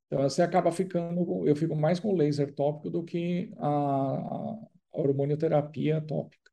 Então, 0.08 0.22
você 0.24 0.42
acaba 0.42 0.70
ficando, 0.70 1.48
eu 1.48 1.56
fico 1.56 1.74
mais 1.74 1.98
com 1.98 2.12
o 2.12 2.14
laser 2.14 2.54
tópico 2.54 2.90
do 2.90 3.02
que 3.02 3.50
a, 3.56 3.66
a 3.66 4.58
hormonioterapia 4.92 6.02
tópica. 6.02 6.45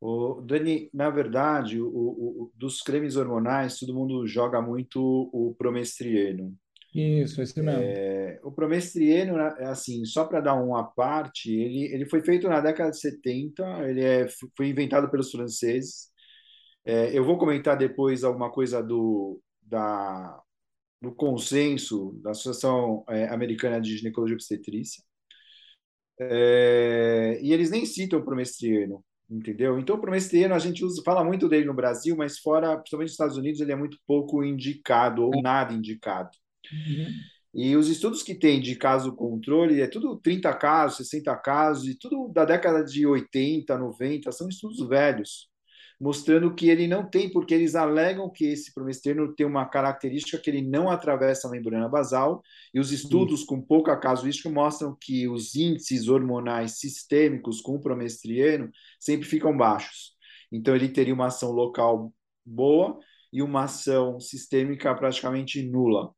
O 0.00 0.42
Dani, 0.42 0.90
na 0.92 1.08
verdade, 1.08 1.80
o, 1.80 1.88
o, 1.88 2.52
dos 2.54 2.82
cremes 2.82 3.16
hormonais, 3.16 3.78
todo 3.78 3.94
mundo 3.94 4.26
joga 4.26 4.60
muito 4.60 5.00
o 5.32 5.54
promestrieno. 5.56 6.54
Isso, 6.94 7.42
esse 7.42 7.60
mesmo. 7.60 7.82
É, 7.82 8.40
o 8.42 8.50
promestrieno, 8.50 9.36
né, 9.36 9.54
assim, 9.60 10.04
só 10.04 10.24
para 10.24 10.40
dar 10.40 10.54
uma 10.54 10.84
parte, 10.84 11.52
ele, 11.52 11.92
ele 11.92 12.06
foi 12.06 12.22
feito 12.22 12.48
na 12.48 12.60
década 12.60 12.90
de 12.90 12.98
70, 12.98 13.62
ele 13.88 14.02
é, 14.02 14.26
foi 14.56 14.68
inventado 14.68 15.10
pelos 15.10 15.30
franceses. 15.30 16.10
É, 16.84 17.16
eu 17.16 17.24
vou 17.24 17.36
comentar 17.38 17.76
depois 17.76 18.24
alguma 18.24 18.50
coisa 18.50 18.82
do, 18.82 19.40
da, 19.60 20.40
do 21.02 21.14
consenso 21.14 22.18
da 22.22 22.30
Associação 22.30 23.04
é, 23.08 23.28
Americana 23.28 23.80
de 23.80 23.96
Ginecologia 23.96 24.34
e 24.34 24.36
Obstetrícia. 24.36 25.02
É, 26.18 27.38
e 27.42 27.52
eles 27.52 27.70
nem 27.70 27.84
citam 27.84 28.20
o 28.20 28.24
promestrieno, 28.24 29.04
entendeu? 29.28 29.78
Então, 29.78 29.96
o 29.96 30.00
promestrieno, 30.00 30.54
a 30.54 30.58
gente 30.58 30.84
usa, 30.84 31.02
fala 31.04 31.24
muito 31.24 31.48
dele 31.48 31.66
no 31.66 31.74
Brasil, 31.74 32.16
mas 32.16 32.38
fora, 32.38 32.76
principalmente 32.76 33.08
nos 33.08 33.12
Estados 33.12 33.36
Unidos, 33.36 33.60
ele 33.60 33.72
é 33.72 33.76
muito 33.76 33.98
pouco 34.06 34.44
indicado 34.44 35.22
ou 35.22 35.42
nada 35.42 35.72
indicado. 35.72 36.30
Uhum. 36.72 37.06
E 37.54 37.76
os 37.76 37.88
estudos 37.88 38.22
que 38.22 38.34
tem 38.34 38.60
de 38.60 38.76
caso 38.76 39.14
controle 39.14 39.80
é 39.80 39.86
tudo 39.86 40.16
30 40.18 40.52
casos, 40.54 40.98
60 40.98 41.34
casos, 41.36 41.88
e 41.88 41.98
tudo 41.98 42.28
da 42.28 42.44
década 42.44 42.84
de 42.84 43.06
80, 43.06 43.76
90, 43.78 44.30
são 44.30 44.48
estudos 44.48 44.86
velhos 44.86 45.48
mostrando 46.00 46.54
que 46.54 46.68
ele 46.68 46.86
não 46.86 47.08
tem, 47.08 47.30
porque 47.30 47.54
eles 47.54 47.74
alegam 47.74 48.30
que 48.30 48.44
esse 48.44 48.72
promestreno 48.72 49.34
tem 49.34 49.46
uma 49.46 49.64
característica 49.66 50.38
que 50.38 50.50
ele 50.50 50.62
não 50.62 50.90
atravessa 50.90 51.48
a 51.48 51.50
membrana 51.50 51.88
basal, 51.88 52.42
e 52.72 52.78
os 52.78 52.92
estudos 52.92 53.44
com 53.44 53.60
pouca 53.60 53.96
casuística 53.96 54.50
mostram 54.50 54.96
que 55.00 55.26
os 55.26 55.54
índices 55.54 56.08
hormonais 56.08 56.78
sistêmicos 56.78 57.60
com 57.60 57.76
o 57.76 57.80
promestrieno 57.80 58.70
sempre 59.00 59.26
ficam 59.26 59.56
baixos. 59.56 60.14
Então, 60.52 60.76
ele 60.76 60.88
teria 60.88 61.14
uma 61.14 61.26
ação 61.26 61.50
local 61.50 62.12
boa 62.44 62.98
e 63.32 63.42
uma 63.42 63.64
ação 63.64 64.20
sistêmica 64.20 64.94
praticamente 64.94 65.62
nula. 65.62 66.14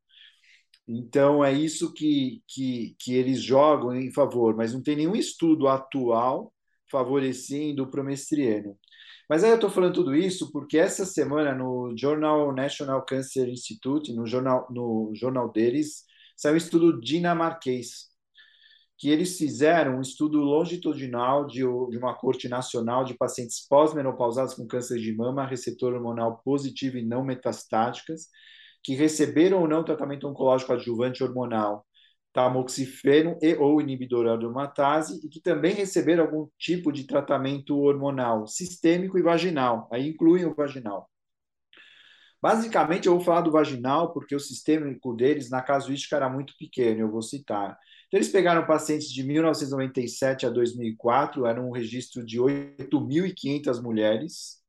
Então, 0.87 1.43
é 1.43 1.53
isso 1.53 1.93
que, 1.93 2.41
que, 2.47 2.95
que 2.99 3.13
eles 3.13 3.41
jogam 3.41 3.95
em 3.95 4.11
favor, 4.11 4.55
mas 4.55 4.73
não 4.73 4.81
tem 4.81 4.95
nenhum 4.95 5.15
estudo 5.15 5.67
atual 5.67 6.53
favorecendo 6.89 7.83
o 7.83 7.91
promestrieno. 7.91 8.75
Mas 9.29 9.43
aí 9.43 9.51
eu 9.51 9.55
estou 9.55 9.69
falando 9.69 9.93
tudo 9.93 10.15
isso 10.15 10.51
porque 10.51 10.77
essa 10.77 11.05
semana 11.05 11.53
no 11.53 11.93
Journal 11.95 12.51
National 12.51 13.05
Cancer 13.05 13.47
Institute, 13.47 14.11
no 14.11 14.25
jornal, 14.25 14.67
no 14.71 15.11
jornal 15.13 15.51
deles, 15.51 16.03
saiu 16.35 16.55
um 16.55 16.57
estudo 16.57 16.99
dinamarquês, 16.99 18.07
que 18.97 19.09
eles 19.09 19.37
fizeram 19.37 19.97
um 19.97 20.01
estudo 20.01 20.39
longitudinal 20.39 21.45
de, 21.45 21.59
de 21.59 21.97
uma 21.97 22.15
corte 22.15 22.49
nacional 22.49 23.03
de 23.05 23.13
pacientes 23.13 23.65
pós-menopausados 23.67 24.55
com 24.55 24.67
câncer 24.67 24.99
de 24.99 25.15
mama, 25.15 25.45
receptor 25.45 25.93
hormonal 25.93 26.41
positivo 26.43 26.97
e 26.97 27.05
não 27.05 27.23
metastáticas, 27.23 28.29
que 28.83 28.95
receberam 28.95 29.61
ou 29.61 29.67
não 29.67 29.83
tratamento 29.83 30.27
oncológico 30.27 30.73
adjuvante 30.73 31.23
hormonal 31.23 31.85
tamoxifeno 32.33 33.37
e 33.41 33.55
ou 33.55 33.81
inibidor 33.81 34.27
aromatase 34.27 35.19
e 35.25 35.29
que 35.29 35.41
também 35.41 35.73
receberam 35.73 36.25
algum 36.25 36.47
tipo 36.57 36.91
de 36.91 37.05
tratamento 37.05 37.77
hormonal 37.77 38.47
sistêmico 38.47 39.17
e 39.17 39.21
vaginal. 39.21 39.87
Aí 39.91 40.09
incluem 40.09 40.45
o 40.45 40.53
vaginal. 40.53 41.09
Basicamente, 42.41 43.07
eu 43.07 43.15
vou 43.15 43.21
falar 43.21 43.41
do 43.41 43.51
vaginal 43.51 44.13
porque 44.13 44.33
o 44.33 44.39
sistêmico 44.39 45.13
deles, 45.13 45.49
na 45.49 45.61
casuística, 45.61 46.15
era 46.15 46.29
muito 46.29 46.53
pequeno, 46.57 47.01
eu 47.01 47.11
vou 47.11 47.21
citar. 47.21 47.77
Então, 48.07 48.17
eles 48.17 48.29
pegaram 48.31 48.65
pacientes 48.65 49.09
de 49.09 49.23
1997 49.23 50.45
a 50.45 50.49
2004, 50.49 51.45
era 51.45 51.61
um 51.61 51.71
registro 51.71 52.25
de 52.25 52.39
8.500 52.39 53.81
mulheres. 53.81 54.59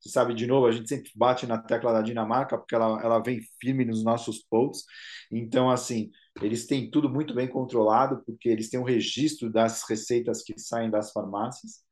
Você 0.00 0.08
sabe, 0.10 0.32
de 0.32 0.46
novo, 0.46 0.66
a 0.66 0.72
gente 0.72 0.88
sempre 0.88 1.10
bate 1.14 1.46
na 1.46 1.58
tecla 1.58 1.92
da 1.92 2.02
Dinamarca, 2.02 2.56
porque 2.56 2.74
ela, 2.74 3.00
ela 3.02 3.18
vem 3.18 3.40
firme 3.60 3.84
nos 3.84 4.02
nossos 4.02 4.38
posts. 4.38 4.84
Então, 5.30 5.68
assim, 5.70 6.10
eles 6.42 6.66
têm 6.66 6.90
tudo 6.90 7.08
muito 7.08 7.34
bem 7.34 7.48
controlado, 7.48 8.22
porque 8.24 8.48
eles 8.48 8.68
têm 8.70 8.80
um 8.80 8.84
registro 8.84 9.50
das 9.50 9.82
receitas 9.88 10.42
que 10.42 10.58
saem 10.58 10.90
das 10.90 11.12
farmácias. 11.12 11.82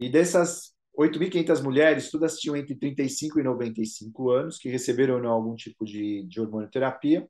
E 0.00 0.08
dessas 0.10 0.72
8.500 0.98 1.62
mulheres, 1.62 2.10
todas 2.10 2.38
tinham 2.38 2.56
entre 2.56 2.74
35 2.74 3.40
e 3.40 3.42
95 3.42 4.30
anos, 4.30 4.58
que 4.58 4.68
receberam 4.68 5.26
algum 5.28 5.54
tipo 5.54 5.84
de, 5.84 6.24
de 6.26 6.40
hormonoterapia, 6.40 7.28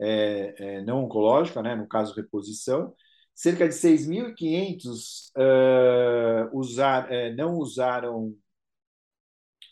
é, 0.00 0.54
é, 0.58 0.82
não 0.82 1.04
oncológica, 1.04 1.62
né, 1.62 1.76
no 1.76 1.86
caso 1.86 2.14
reposição. 2.14 2.94
Cerca 3.34 3.68
de 3.68 3.74
6.500 3.74 5.30
uh, 5.36 6.58
usar, 6.58 7.08
uh, 7.10 7.34
não 7.36 7.54
usaram 7.54 8.34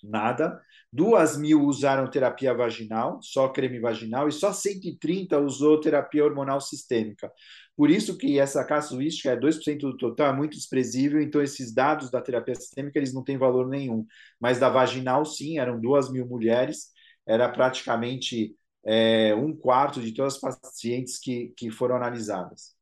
nada, 0.03 0.61
Duas 0.93 1.37
mil 1.39 1.63
usaram 1.63 2.11
terapia 2.11 2.53
vaginal, 2.53 3.21
só 3.23 3.49
creme 3.49 3.79
vaginal, 3.79 4.29
e 4.29 4.33
só 4.33 4.53
130 4.53 5.39
usou 5.39 5.81
terapia 5.81 6.25
hormonal 6.25 6.61
sistêmica. 6.61 7.31
Por 7.77 7.89
isso 7.89 8.19
que 8.19 8.41
essa 8.41 8.65
casuística 8.65 9.31
é 9.31 9.37
2% 9.37 9.79
do 9.79 9.97
total, 9.97 10.35
é 10.35 10.37
muito 10.37 10.57
desprezível, 10.57 11.21
então 11.23 11.41
esses 11.41 11.73
dados 11.73 12.11
da 12.11 12.21
terapia 12.21 12.55
sistêmica 12.55 12.99
eles 12.99 13.15
não 13.15 13.23
têm 13.23 13.39
valor 13.39 13.69
nenhum. 13.69 14.05
Mas 14.41 14.59
da 14.59 14.69
vaginal, 14.69 15.25
sim, 15.25 15.59
eram 15.59 15.81
duas 15.81 16.11
mil 16.11 16.27
mulheres, 16.27 16.89
era 17.27 17.49
praticamente 17.49 18.57
é, 18.85 19.35
um 19.35 19.55
quarto 19.57 20.01
de 20.01 20.13
todas 20.13 20.35
as 20.35 20.41
pacientes 20.41 21.19
que, 21.19 21.53
que 21.57 21.71
foram 21.71 21.97
analisadas. 21.97 22.75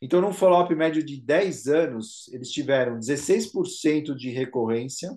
Então, 0.00 0.20
num 0.20 0.32
follow-up 0.32 0.72
médio 0.74 1.02
de 1.02 1.20
10 1.20 1.66
anos, 1.66 2.28
eles 2.32 2.50
tiveram 2.52 2.98
16% 3.00 4.14
de 4.14 4.30
recorrência, 4.30 5.10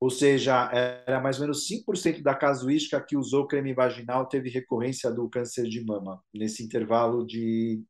ou 0.00 0.10
seja, 0.10 0.70
era 1.06 1.20
mais 1.20 1.36
ou 1.36 1.42
menos 1.42 1.66
5% 1.66 2.22
da 2.22 2.34
casuística 2.34 3.00
que 3.00 3.16
usou 3.16 3.46
creme 3.48 3.74
vaginal 3.74 4.26
teve 4.26 4.48
recorrência 4.48 5.10
do 5.10 5.28
câncer 5.28 5.68
de 5.68 5.84
mama, 5.84 6.22
nesse 6.32 6.62
intervalo 6.62 7.26
de, 7.26 7.82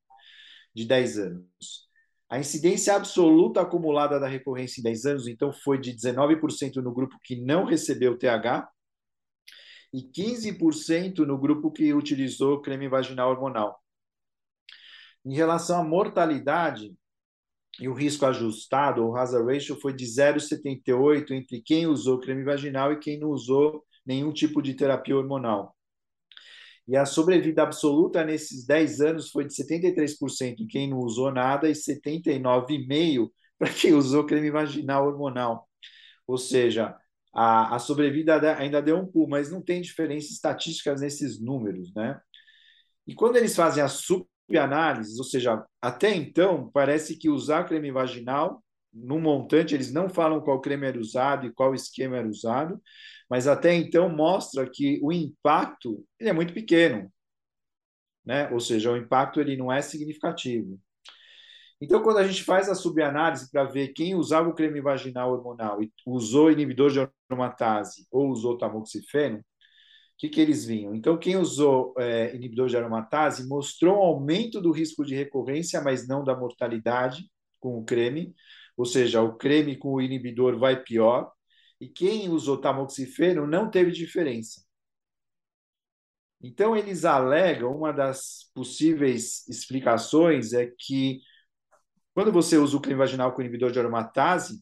de 0.75 0.87
10 0.87 1.19
anos. 1.19 1.89
A 2.31 2.39
incidência 2.39 2.95
absoluta 2.95 3.61
acumulada 3.61 4.19
da 4.19 4.27
recorrência 4.27 4.81
em 4.81 4.85
10 4.85 5.07
anos, 5.07 5.29
então, 5.29 5.53
foi 5.53 5.79
de 5.79 5.93
19% 5.95 6.77
no 6.77 6.93
grupo 6.93 7.19
que 7.23 7.37
não 7.37 7.65
recebeu 7.65 8.19
TH 8.19 8.69
e 9.93 10.03
15% 10.03 11.21
no 11.21 11.39
grupo 11.39 11.71
que 11.71 11.93
utilizou 11.93 12.61
creme 12.61 12.89
vaginal 12.89 13.31
hormonal. 13.31 13.83
Em 15.25 15.35
relação 15.35 15.81
à 15.81 15.85
mortalidade, 15.85 16.95
e 17.81 17.89
o 17.89 17.95
risco 17.95 18.27
ajustado, 18.27 19.07
o 19.07 19.17
hazard 19.17 19.53
ratio, 19.53 19.79
foi 19.81 19.93
de 19.93 20.05
0,78 20.05 21.31
entre 21.31 21.63
quem 21.63 21.87
usou 21.87 22.19
creme 22.19 22.45
vaginal 22.45 22.93
e 22.93 22.99
quem 22.99 23.19
não 23.19 23.29
usou 23.29 23.85
nenhum 24.05 24.33
tipo 24.33 24.61
de 24.61 24.75
terapia 24.75 25.17
hormonal. 25.17 25.75
E 26.89 26.97
a 26.97 27.05
sobrevida 27.05 27.63
absoluta 27.63 28.25
nesses 28.25 28.67
10 28.67 29.01
anos 29.01 29.31
foi 29.31 29.47
de 29.47 29.55
73% 29.55 30.61
em 30.61 30.67
quem 30.67 30.89
não 30.89 30.99
usou 30.99 31.31
nada 31.31 31.69
e 31.69 31.73
79,5% 31.73 33.31
para 33.59 33.73
quem 33.73 33.93
usou 33.93 34.25
creme 34.25 34.51
vaginal 34.51 35.07
hormonal. 35.07 35.69
Ou 36.27 36.39
seja, 36.39 36.97
a, 37.35 37.77
a 37.77 37.79
sobrevida 37.79 38.57
ainda 38.57 38.81
deu 38.81 38.97
um 38.97 39.07
pulo, 39.07 39.29
mas 39.29 39.51
não 39.51 39.63
tem 39.63 39.83
diferença 39.83 40.33
estatística 40.33 40.95
nesses 40.95 41.41
números, 41.41 41.93
né? 41.95 42.19
E 43.07 43.15
quando 43.15 43.37
eles 43.37 43.55
fazem 43.55 43.83
a 43.83 43.89
super 43.89 44.29
análises, 44.57 45.19
ou 45.19 45.25
seja, 45.25 45.65
até 45.83 46.15
então 46.15 46.71
parece 46.73 47.17
que 47.17 47.29
usar 47.29 47.65
creme 47.65 47.91
vaginal 47.91 48.63
no 48.93 49.21
montante, 49.21 49.75
eles 49.75 49.93
não 49.93 50.09
falam 50.09 50.41
qual 50.41 50.61
creme 50.61 50.87
era 50.87 50.99
usado 50.99 51.47
e 51.47 51.53
qual 51.53 51.75
esquema 51.75 52.17
era 52.17 52.29
usado, 52.29 52.81
mas 53.29 53.47
até 53.47 53.75
então 53.75 54.09
mostra 54.09 54.69
que 54.69 54.99
o 55.03 55.13
impacto 55.13 56.05
ele 56.19 56.31
é 56.31 56.33
muito 56.33 56.55
pequeno, 56.55 57.13
né? 58.25 58.49
Ou 58.51 58.61
seja, 58.61 58.91
o 58.91 58.97
impacto 58.97 59.41
ele 59.41 59.57
não 59.57 59.71
é 59.71 59.83
significativo. 59.83 60.81
Então, 61.81 62.03
quando 62.03 62.19
a 62.19 62.27
gente 62.27 62.43
faz 62.43 62.69
a 62.69 62.75
subanálise 62.75 63.51
para 63.51 63.65
ver 63.65 63.89
quem 63.89 64.15
usava 64.15 64.49
o 64.49 64.55
creme 64.55 64.81
vaginal 64.81 65.33
hormonal 65.33 65.81
e 65.83 65.93
usou 66.05 66.51
inibidor 66.51 66.91
de 66.91 67.09
aromatase 67.31 68.07
ou 68.11 68.29
usou 68.31 68.59
tamoxifeno, 68.59 69.45
que, 70.19 70.29
que 70.29 70.41
eles 70.41 70.65
vinham? 70.65 70.95
Então, 70.95 71.17
quem 71.17 71.37
usou 71.37 71.95
é, 71.97 72.35
inibidor 72.35 72.69
de 72.69 72.77
aromatase 72.77 73.47
mostrou 73.47 73.97
um 73.97 74.03
aumento 74.03 74.61
do 74.61 74.73
risco 74.73 75.05
de 75.05 75.15
recorrência, 75.15 75.81
mas 75.81 76.09
não 76.09 76.25
da 76.25 76.37
mortalidade 76.37 77.31
com 77.61 77.79
o 77.79 77.85
creme, 77.85 78.35
ou 78.77 78.85
seja, 78.85 79.23
o 79.23 79.37
creme 79.37 79.77
com 79.77 79.95
o 79.95 80.01
inibidor 80.01 80.59
vai 80.59 80.83
pior, 80.83 81.33
e 81.81 81.89
quem 81.89 82.29
usou 82.29 82.61
tamoxifeno 82.61 83.47
não 83.47 83.71
teve 83.71 83.93
diferença. 83.93 84.61
Então, 86.41 86.77
eles 86.77 87.05
alegam, 87.05 87.77
uma 87.77 87.93
das 87.93 88.51
possíveis 88.55 89.47
explicações 89.49 90.53
é 90.53 90.67
que 90.67 91.21
quando 92.13 92.33
você 92.33 92.57
usa 92.59 92.77
o 92.77 92.81
creme 92.81 92.99
vaginal 92.99 93.33
com 93.33 93.41
inibidor 93.41 93.71
de 93.71 93.79
aromatase, 93.79 94.61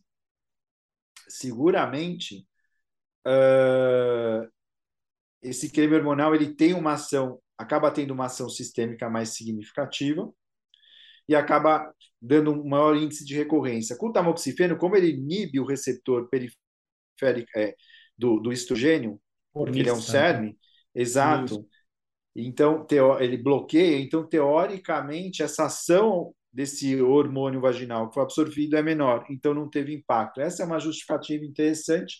seguramente 1.28 2.46
uh, 3.26 4.55
esse 5.48 5.70
creme 5.70 5.94
hormonal 5.94 6.34
ele 6.34 6.54
tem 6.54 6.74
uma 6.74 6.94
ação, 6.94 7.40
acaba 7.56 7.90
tendo 7.90 8.12
uma 8.12 8.26
ação 8.26 8.48
sistêmica 8.48 9.08
mais 9.08 9.30
significativa 9.30 10.30
e 11.28 11.34
acaba 11.34 11.92
dando 12.20 12.52
um 12.52 12.68
maior 12.68 12.96
índice 12.96 13.24
de 13.24 13.34
recorrência. 13.34 13.96
Com 13.96 14.08
o 14.08 14.12
tamoxifeno, 14.12 14.76
como 14.76 14.96
ele 14.96 15.10
inibe 15.10 15.60
o 15.60 15.66
receptor 15.66 16.28
periférico 16.28 17.50
é, 17.56 17.74
do, 18.16 18.40
do 18.40 18.52
estrogênio, 18.52 19.20
porque 19.52 19.80
ele 19.80 19.88
é 19.88 19.92
um 19.92 20.00
CERN, 20.00 20.54
exato, 20.94 21.54
Isso. 21.54 21.68
Então, 22.38 22.86
ele 23.18 23.38
bloqueia, 23.38 23.98
então, 23.98 24.26
teoricamente, 24.28 25.42
essa 25.42 25.64
ação 25.64 26.34
desse 26.52 27.00
hormônio 27.00 27.60
vaginal 27.60 28.08
que 28.08 28.14
foi 28.14 28.22
absorvido 28.22 28.76
é 28.76 28.82
menor, 28.82 29.24
então 29.30 29.54
não 29.54 29.70
teve 29.70 29.94
impacto. 29.94 30.40
Essa 30.40 30.62
é 30.62 30.66
uma 30.66 30.78
justificativa 30.78 31.44
interessante. 31.44 32.18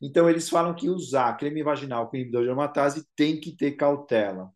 Então, 0.00 0.28
eles 0.30 0.48
falam 0.48 0.74
que 0.74 0.88
usar 0.88 1.36
creme 1.36 1.62
vaginal 1.62 2.08
com 2.08 2.16
inibidor 2.16 2.42
de 2.42 2.48
aromatase 2.48 3.04
tem 3.14 3.38
que 3.38 3.54
ter 3.56 3.72
cautela. 3.72 4.50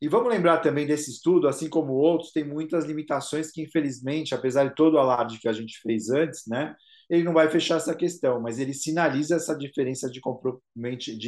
E 0.00 0.08
vamos 0.08 0.28
lembrar 0.28 0.58
também 0.58 0.86
desse 0.86 1.10
estudo, 1.10 1.48
assim 1.48 1.68
como 1.68 1.92
outros, 1.94 2.30
tem 2.32 2.44
muitas 2.44 2.84
limitações 2.84 3.50
que, 3.50 3.62
infelizmente, 3.62 4.34
apesar 4.34 4.68
de 4.68 4.74
todo 4.74 4.94
o 4.94 4.98
alarde 4.98 5.38
que 5.38 5.48
a 5.48 5.52
gente 5.52 5.78
fez 5.80 6.10
antes, 6.10 6.42
né, 6.46 6.74
ele 7.08 7.22
não 7.22 7.32
vai 7.32 7.48
fechar 7.48 7.76
essa 7.76 7.94
questão, 7.94 8.40
mas 8.40 8.58
ele 8.58 8.74
sinaliza 8.74 9.36
essa 9.36 9.56
diferença 9.56 10.10
de 10.10 10.20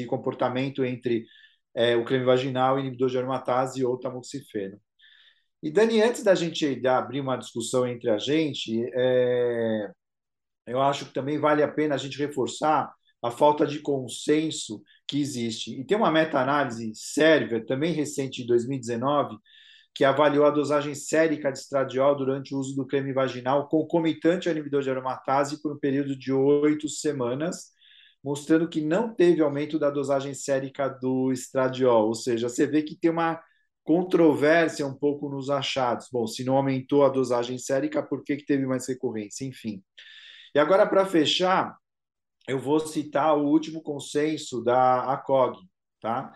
comportamento 0.07 0.85
entre 0.85 1.25
é, 1.75 1.97
o 1.97 2.04
creme 2.04 2.25
vaginal, 2.25 2.78
inibidor 2.78 3.09
de 3.09 3.18
aromatase 3.18 3.85
ou 3.85 3.99
tamoxifeno. 3.99 4.78
E, 5.62 5.71
Dani, 5.71 6.02
antes 6.02 6.23
da 6.23 6.35
gente 6.35 6.87
abrir 6.87 7.21
uma 7.21 7.37
discussão 7.37 7.87
entre 7.87 8.11
a 8.11 8.18
gente, 8.18 8.85
é, 8.95 9.90
eu 10.66 10.80
acho 10.80 11.07
que 11.07 11.14
também 11.14 11.38
vale 11.38 11.62
a 11.62 11.68
pena 11.68 11.95
a 11.95 11.99
gente 11.99 12.18
reforçar 12.18 12.92
a 13.22 13.30
falta 13.30 13.66
de 13.66 13.80
consenso 13.80 14.82
que 15.06 15.20
existe. 15.20 15.78
E 15.78 15.84
tem 15.84 15.96
uma 15.96 16.10
meta-análise 16.10 16.92
Server, 16.94 17.64
também 17.66 17.92
recente, 17.92 18.42
de 18.42 18.46
2019, 18.46 19.37
que 19.94 20.04
avaliou 20.04 20.44
a 20.44 20.50
dosagem 20.50 20.94
sérica 20.94 21.50
de 21.50 21.58
estradiol 21.58 22.16
durante 22.16 22.54
o 22.54 22.58
uso 22.58 22.76
do 22.76 22.87
creme 22.87 23.12
vaginal 23.12 23.68
concomitante 23.68 24.48
ao 24.48 24.54
inibidor 24.54 24.82
de 24.82 24.90
aromatase 24.90 25.60
por 25.60 25.72
um 25.72 25.78
período 25.78 26.16
de 26.16 26.32
oito 26.32 26.88
semanas, 26.88 27.72
mostrando 28.22 28.68
que 28.68 28.80
não 28.80 29.12
teve 29.12 29.42
aumento 29.42 29.78
da 29.78 29.90
dosagem 29.90 30.34
sérica 30.34 30.88
do 30.88 31.32
estradiol, 31.32 32.06
ou 32.08 32.14
seja, 32.14 32.48
você 32.48 32.66
vê 32.66 32.82
que 32.82 32.96
tem 32.96 33.10
uma 33.10 33.40
controvérsia 33.82 34.87
um 34.87 34.94
pouco 34.94 35.30
nos 35.30 35.48
achados. 35.48 36.08
Bom, 36.12 36.26
se 36.26 36.44
não 36.44 36.56
aumentou 36.56 37.04
a 37.04 37.08
dosagem 37.08 37.56
sérica, 37.58 38.02
por 38.02 38.22
que, 38.22 38.37
que 38.37 38.44
teve 38.44 38.66
mais 38.66 38.87
recorrência? 38.87 39.46
Enfim. 39.46 39.82
E 40.54 40.58
agora, 40.58 40.87
para 40.87 41.06
fechar, 41.06 41.75
eu 42.49 42.59
vou 42.59 42.81
citar 42.81 43.37
o 43.37 43.47
último 43.47 43.83
consenso 43.83 44.64
da 44.64 45.12
ACOG, 45.12 45.59
tá? 46.00 46.33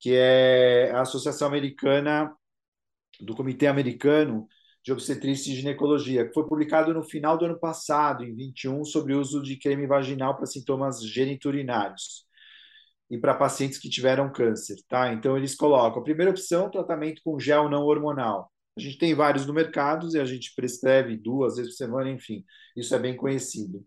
que 0.00 0.14
é 0.14 0.90
a 0.92 1.02
Associação 1.02 1.48
Americana 1.48 2.34
do 3.20 3.34
Comitê 3.34 3.66
Americano 3.66 4.48
de 4.82 4.92
Obstetrícia 4.92 5.52
e 5.52 5.56
Ginecologia, 5.56 6.26
que 6.26 6.32
foi 6.32 6.46
publicado 6.46 6.94
no 6.94 7.02
final 7.02 7.36
do 7.36 7.44
ano 7.44 7.58
passado, 7.58 8.24
em 8.24 8.34
21, 8.34 8.84
sobre 8.84 9.14
o 9.14 9.20
uso 9.20 9.42
de 9.42 9.58
creme 9.58 9.86
vaginal 9.86 10.36
para 10.36 10.46
sintomas 10.46 11.02
geniturinários 11.04 12.24
e 13.10 13.18
para 13.18 13.34
pacientes 13.34 13.78
que 13.78 13.90
tiveram 13.90 14.32
câncer, 14.32 14.76
tá? 14.88 15.12
Então 15.12 15.36
eles 15.36 15.54
colocam 15.54 16.00
a 16.00 16.04
primeira 16.04 16.30
opção, 16.30 16.70
tratamento 16.70 17.20
com 17.24 17.38
gel 17.38 17.68
não 17.68 17.82
hormonal. 17.82 18.50
A 18.76 18.80
gente 18.80 18.98
tem 18.98 19.14
vários 19.14 19.46
no 19.46 19.52
mercado 19.52 20.08
e 20.14 20.18
a 20.18 20.24
gente 20.24 20.54
prescreve 20.54 21.16
duas 21.16 21.56
vezes 21.56 21.72
por 21.72 21.76
semana, 21.76 22.10
enfim, 22.10 22.44
isso 22.76 22.94
é 22.94 22.98
bem 22.98 23.16
conhecido. 23.16 23.84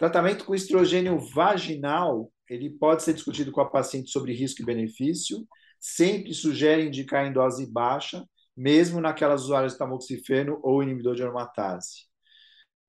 Tratamento 0.00 0.46
com 0.46 0.54
estrogênio 0.54 1.18
vaginal, 1.18 2.32
ele 2.48 2.70
pode 2.70 3.02
ser 3.02 3.12
discutido 3.12 3.52
com 3.52 3.60
a 3.60 3.68
paciente 3.68 4.10
sobre 4.10 4.32
risco 4.32 4.62
e 4.62 4.64
benefício, 4.64 5.46
sempre 5.78 6.32
sugere 6.32 6.86
indicar 6.86 7.26
em 7.26 7.32
dose 7.34 7.70
baixa, 7.70 8.24
mesmo 8.56 8.98
naquelas 8.98 9.42
usuárias 9.42 9.72
de 9.72 9.78
tamoxifeno 9.78 10.58
ou 10.62 10.82
inibidor 10.82 11.14
de 11.14 11.22
aromatase. 11.22 12.06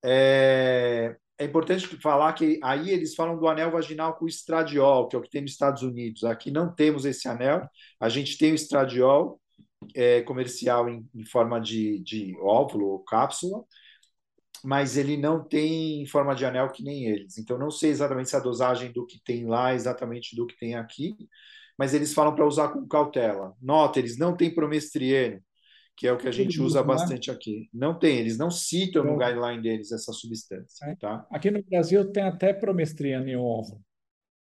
É, 0.01 1.18
é 1.38 1.44
importante 1.44 1.86
falar 1.98 2.32
que 2.32 2.58
aí 2.63 2.89
eles 2.89 3.13
falam 3.13 3.38
do 3.38 3.46
anel 3.50 3.72
vaginal 3.72 4.15
com 4.15 4.25
estradiol, 4.25 5.10
que 5.10 5.15
é 5.18 5.20
o 5.20 5.22
que 5.22 5.30
tem 5.30 5.41
nos 5.41 5.51
Estados 5.51 5.84
Unidos. 5.84 6.24
Aqui 6.24 6.50
não 6.50 6.74
temos 6.74 7.03
esse 7.03 7.27
anel, 7.27 7.68
a 8.00 8.08
gente 8.08 8.38
tem 8.38 8.53
o 8.53 8.56
estradiol 8.56 9.38
é, 9.94 10.22
comercial 10.22 10.88
em, 10.88 11.06
em 11.13 11.25
forma 11.25 11.60
de, 11.60 12.00
de 12.00 12.38
óvulo 12.39 12.88
ou 12.88 13.03
cápsula, 13.03 13.65
mas 14.63 14.98
ele 14.98 15.17
não 15.17 15.43
tem 15.43 16.06
forma 16.06 16.36
de 16.36 16.45
anel 16.45 16.69
que 16.69 16.84
nem 16.84 17.06
eles. 17.06 17.38
Então, 17.38 17.58
não 17.58 17.71
sei 17.71 17.89
exatamente 17.89 18.30
se 18.30 18.36
a 18.36 18.39
dosagem 18.39 18.91
do 18.91 19.06
que 19.06 19.21
tem 19.24 19.45
lá 19.45 19.71
é 19.71 19.76
exatamente 19.76 20.36
do 20.36 20.45
que 20.45 20.58
tem 20.58 20.76
aqui, 20.76 21.15
mas 21.78 21.93
eles 21.93 22.13
falam 22.13 22.36
para 22.36 22.45
usar 22.45 22.69
com 22.69 22.88
cautela. 22.88 23.56
Nota, 23.62 24.00
eles 24.00 24.17
não 24.17 24.36
têm 24.36 24.54
promestrieno, 24.54 25.41
que 25.97 26.08
é 26.08 26.13
o 26.13 26.17
que 26.17 26.28
a 26.28 26.32
gente 26.32 26.62
usa 26.62 26.84
bastante 26.84 27.32
aqui. 27.32 27.69
Não 27.74 27.97
tem, 27.97 28.17
eles 28.17 28.38
não 28.38 28.52
citam 28.52 29.04
no 29.04 29.17
guideline 29.17 29.62
deles 29.62 29.91
essa 29.91 30.13
substância. 30.13 30.86
É. 30.86 30.95
Tá? 30.95 31.26
Aqui 31.32 31.50
no 31.50 31.63
Brasil 31.63 32.12
tem 32.12 32.24
até 32.24 32.54
promestrieno 32.54 33.28
em 33.28 33.36
óvulo. 33.36 33.82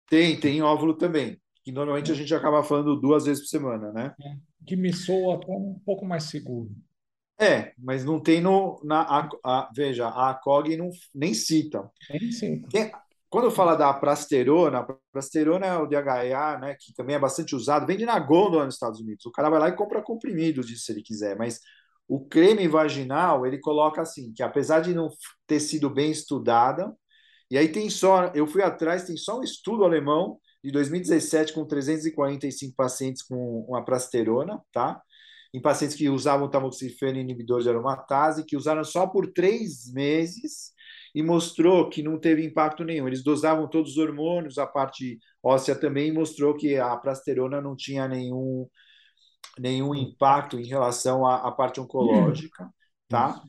Tem, 0.09 0.39
tem 0.39 0.59
em 0.59 0.63
óvulo 0.63 0.95
também. 0.95 1.41
Que 1.63 1.73
normalmente 1.73 2.11
a 2.11 2.15
gente 2.15 2.35
acaba 2.35 2.63
falando 2.63 2.99
duas 2.99 3.27
vezes 3.27 3.43
por 3.43 3.49
semana, 3.49 3.93
né? 3.93 4.15
É, 4.21 4.37
que 4.67 4.77
me 4.77 4.93
soa 4.93 5.37
até 5.37 5.53
um 5.53 5.79
pouco 5.85 6.05
mais 6.05 6.25
seguro. 6.25 6.71
É, 7.41 7.73
mas 7.79 8.05
não 8.05 8.21
tem 8.21 8.41
no. 8.41 8.79
Na, 8.85 9.01
a, 9.01 9.29
a, 9.43 9.71
veja, 9.75 10.07
a 10.07 10.31
ACOG 10.31 10.77
não, 10.77 10.91
nem 11.15 11.33
cita. 11.33 11.91
Nem 12.11 12.31
cita. 12.31 12.69
Tem, 12.69 12.93
quando 13.31 13.51
fala 13.51 13.77
da 13.77 13.93
prasterona, 13.95 14.81
a 14.81 14.87
prasterona 15.13 15.65
é 15.65 15.77
o 15.79 15.87
DHA, 15.87 16.59
né, 16.59 16.77
que 16.79 16.93
também 16.93 17.17
é 17.17 17.19
bastante 17.19 17.55
usado, 17.55 17.87
vende 17.87 18.05
na 18.05 18.19
gôndola 18.19 18.67
nos 18.67 18.75
Estados 18.75 19.01
Unidos. 19.01 19.25
O 19.25 19.31
cara 19.31 19.49
vai 19.49 19.61
lá 19.61 19.69
e 19.69 19.77
compra 19.77 20.03
comprimidos 20.03 20.67
disso 20.67 20.85
se 20.85 20.93
ele 20.93 21.03
quiser, 21.03 21.37
mas 21.37 21.61
o 22.09 22.27
creme 22.27 22.67
vaginal, 22.67 23.47
ele 23.47 23.59
coloca 23.59 24.03
assim, 24.03 24.33
que 24.35 24.43
apesar 24.43 24.81
de 24.81 24.93
não 24.93 25.09
ter 25.47 25.61
sido 25.61 25.89
bem 25.89 26.11
estudada, 26.11 26.93
e 27.49 27.57
aí 27.57 27.69
tem 27.69 27.89
só, 27.89 28.33
eu 28.35 28.49
fui 28.49 28.63
atrás, 28.63 29.05
tem 29.05 29.17
só 29.17 29.39
um 29.39 29.45
estudo 29.45 29.85
alemão 29.85 30.39
de 30.63 30.73
2017 30.73 31.53
com 31.53 31.65
345 31.65 32.75
pacientes 32.77 33.23
com 33.23 33.65
uma 33.69 33.85
prasterona, 33.85 34.61
tá? 34.73 35.01
Em 35.53 35.61
pacientes 35.61 35.97
que 35.97 36.09
usavam 36.09 36.49
tamoxifeno 36.49 37.19
inibidor 37.19 37.63
de 37.63 37.69
aromatase, 37.69 38.45
que 38.45 38.57
usaram 38.57 38.85
só 38.85 39.07
por 39.07 39.33
três 39.33 39.93
meses 39.93 40.73
e 41.15 41.23
mostrou 41.23 41.89
que 41.89 42.03
não 42.03 42.19
teve 42.19 42.45
impacto 42.45 42.85
nenhum. 42.85 43.09
Eles 43.09 43.23
dosavam 43.23 43.69
todos 43.69 43.93
os 43.93 43.99
hormônios, 43.99 44.59
a 44.59 44.67
parte 44.67 45.19
óssea 45.43 45.75
também, 45.75 46.09
e 46.09 46.13
mostrou 46.13 46.57
que 46.57 46.77
a 46.77 46.97
prasterona 46.97 47.61
não 47.61 47.75
tinha 47.75 48.07
nenhum, 48.07 48.69
nenhum 49.59 49.95
impacto 49.95 50.59
em 50.59 50.67
relação 50.67 51.27
à, 51.27 51.49
à 51.49 51.51
parte 51.53 51.81
oncológica, 51.81 52.69
tá? 53.09 53.43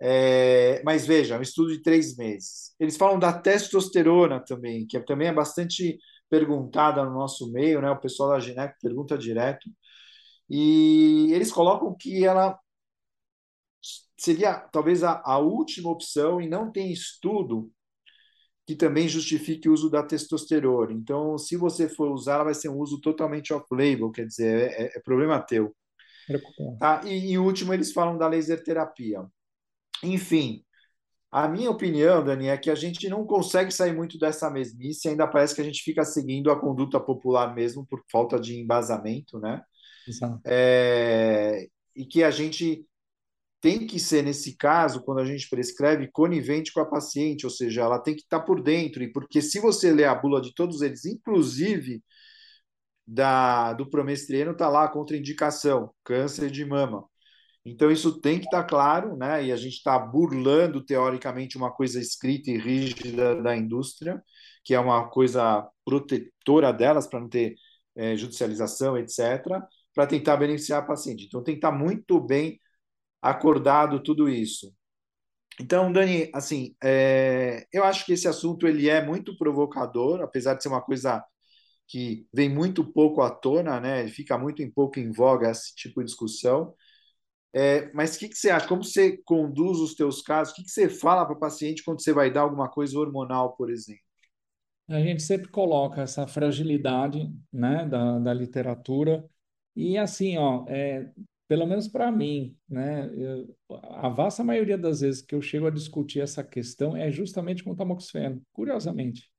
É, 0.00 0.80
mas 0.84 1.04
veja, 1.04 1.36
um 1.38 1.42
estudo 1.42 1.72
de 1.72 1.82
três 1.82 2.16
meses. 2.16 2.72
Eles 2.78 2.96
falam 2.96 3.18
da 3.18 3.32
testosterona 3.32 4.38
também, 4.38 4.86
que 4.86 4.98
também 5.00 5.28
é 5.28 5.32
bastante 5.32 5.98
perguntada 6.30 7.04
no 7.04 7.12
nosso 7.12 7.50
meio, 7.50 7.80
né? 7.80 7.90
O 7.90 8.00
pessoal 8.00 8.30
da 8.30 8.40
Gineco 8.40 8.76
pergunta 8.80 9.18
direto. 9.18 9.68
E 10.48 11.32
eles 11.32 11.52
colocam 11.52 11.94
que 11.98 12.24
ela 12.24 12.58
seria 14.16 14.54
talvez 14.54 15.04
a, 15.04 15.22
a 15.24 15.38
última 15.38 15.90
opção 15.90 16.40
e 16.40 16.48
não 16.48 16.70
tem 16.70 16.92
estudo 16.92 17.70
que 18.66 18.76
também 18.76 19.08
justifique 19.08 19.68
o 19.68 19.72
uso 19.72 19.88
da 19.88 20.02
testosterona. 20.02 20.92
Então, 20.92 21.38
se 21.38 21.56
você 21.56 21.88
for 21.88 22.10
usar, 22.10 22.34
ela 22.34 22.44
vai 22.44 22.54
ser 22.54 22.68
um 22.68 22.78
uso 22.78 23.00
totalmente 23.00 23.50
off-label, 23.52 24.10
quer 24.10 24.26
dizer, 24.26 24.72
é, 24.72 24.96
é, 24.96 25.00
problema 25.00 25.40
teu. 25.40 25.74
Tá? 26.78 27.00
E, 27.06 27.32
e 27.32 27.38
último, 27.38 27.72
eles 27.72 27.92
falam 27.92 28.18
da 28.18 28.28
laser 28.28 28.62
terapia. 28.62 29.24
Enfim, 30.02 30.62
a 31.30 31.48
minha 31.48 31.70
opinião, 31.70 32.22
Dani, 32.22 32.48
é 32.48 32.58
que 32.58 32.70
a 32.70 32.74
gente 32.74 33.08
não 33.08 33.24
consegue 33.24 33.70
sair 33.70 33.94
muito 33.94 34.18
dessa 34.18 34.50
mesmice, 34.50 35.08
ainda 35.08 35.26
parece 35.26 35.54
que 35.54 35.62
a 35.62 35.64
gente 35.64 35.82
fica 35.82 36.04
seguindo 36.04 36.50
a 36.50 36.60
conduta 36.60 37.00
popular 37.00 37.54
mesmo 37.54 37.86
por 37.86 38.02
falta 38.12 38.38
de 38.38 38.58
embasamento, 38.60 39.38
né? 39.38 39.62
É, 40.44 41.66
e 41.94 42.04
que 42.04 42.22
a 42.22 42.30
gente 42.30 42.86
tem 43.60 43.86
que 43.86 43.98
ser, 43.98 44.22
nesse 44.22 44.56
caso, 44.56 45.02
quando 45.02 45.20
a 45.20 45.24
gente 45.24 45.48
prescreve, 45.48 46.10
conivente 46.12 46.72
com 46.72 46.80
a 46.80 46.86
paciente, 46.86 47.44
ou 47.44 47.50
seja, 47.50 47.82
ela 47.82 47.98
tem 47.98 48.14
que 48.14 48.22
estar 48.22 48.40
por 48.40 48.62
dentro, 48.62 49.02
e 49.02 49.12
porque 49.12 49.42
se 49.42 49.60
você 49.60 49.92
ler 49.92 50.04
a 50.04 50.14
bula 50.14 50.40
de 50.40 50.54
todos 50.54 50.80
eles, 50.82 51.04
inclusive 51.04 52.02
da, 53.06 53.72
do 53.72 53.88
promestrieno, 53.88 54.52
está 54.52 54.68
lá 54.68 54.84
a 54.84 54.88
contraindicação, 54.88 55.92
câncer 56.04 56.50
de 56.50 56.64
mama. 56.64 57.04
Então, 57.64 57.90
isso 57.90 58.20
tem 58.20 58.38
que 58.38 58.46
estar 58.46 58.64
claro, 58.64 59.16
né? 59.16 59.44
e 59.46 59.52
a 59.52 59.56
gente 59.56 59.74
está 59.74 59.98
burlando, 59.98 60.84
teoricamente, 60.84 61.56
uma 61.56 61.72
coisa 61.72 62.00
escrita 62.00 62.50
e 62.50 62.58
rígida 62.58 63.40
da 63.42 63.56
indústria, 63.56 64.22
que 64.64 64.74
é 64.74 64.80
uma 64.80 65.08
coisa 65.08 65.66
protetora 65.84 66.72
delas, 66.72 67.06
para 67.06 67.20
não 67.20 67.28
ter 67.28 67.56
é, 67.96 68.16
judicialização, 68.16 68.96
etc 68.96 69.66
para 69.98 70.06
tentar 70.06 70.36
beneficiar 70.36 70.80
a 70.80 70.86
paciente. 70.86 71.24
Então, 71.26 71.42
tem 71.42 71.54
que 71.54 71.58
estar 71.58 71.72
muito 71.72 72.20
bem 72.20 72.60
acordado 73.20 74.00
tudo 74.00 74.28
isso. 74.28 74.72
Então, 75.60 75.92
Dani, 75.92 76.30
assim, 76.32 76.76
é, 76.80 77.66
eu 77.72 77.82
acho 77.82 78.06
que 78.06 78.12
esse 78.12 78.28
assunto 78.28 78.68
ele 78.68 78.88
é 78.88 79.04
muito 79.04 79.36
provocador, 79.36 80.20
apesar 80.20 80.54
de 80.54 80.62
ser 80.62 80.68
uma 80.68 80.80
coisa 80.80 81.20
que 81.88 82.28
vem 82.32 82.48
muito 82.48 82.84
pouco 82.84 83.22
à 83.22 83.28
tona, 83.28 83.80
né? 83.80 84.06
Fica 84.06 84.38
muito 84.38 84.62
em 84.62 84.70
pouco 84.70 85.00
em 85.00 85.10
voga 85.10 85.50
esse 85.50 85.74
tipo 85.74 85.98
de 85.98 86.06
discussão. 86.06 86.72
É, 87.52 87.90
mas 87.92 88.14
o 88.14 88.20
que, 88.20 88.28
que, 88.28 88.36
você 88.36 88.50
acha? 88.50 88.68
Como 88.68 88.84
você 88.84 89.20
conduz 89.24 89.80
os 89.80 89.96
teus 89.96 90.22
casos? 90.22 90.52
O 90.52 90.56
que, 90.58 90.62
que 90.62 90.70
você 90.70 90.88
fala 90.88 91.26
para 91.26 91.34
o 91.34 91.40
paciente 91.40 91.82
quando 91.82 92.00
você 92.00 92.12
vai 92.12 92.32
dar 92.32 92.42
alguma 92.42 92.70
coisa 92.70 92.96
hormonal, 92.96 93.56
por 93.56 93.68
exemplo? 93.68 94.04
A 94.88 95.00
gente 95.00 95.22
sempre 95.24 95.48
coloca 95.48 96.02
essa 96.02 96.24
fragilidade 96.28 97.28
né, 97.52 97.84
da, 97.84 98.20
da 98.20 98.32
literatura 98.32 99.28
E 99.78 99.96
assim, 99.96 100.36
ó, 100.36 100.64
é, 100.66 101.08
pelo 101.46 101.64
menos 101.64 101.86
para 101.86 102.10
mim, 102.10 102.56
né, 102.68 103.08
eu, 103.14 103.56
a 103.68 104.08
vasta 104.08 104.42
maioria 104.42 104.76
das 104.76 105.02
vezes 105.02 105.22
que 105.22 105.36
eu 105.36 105.40
chego 105.40 105.68
a 105.68 105.70
discutir 105.70 106.20
essa 106.20 106.42
questão 106.42 106.96
é 106.96 107.12
justamente 107.12 107.62
com 107.62 107.70
o 107.70 107.76
tamoxifeno, 107.76 108.42
curiosamente. 108.52 109.30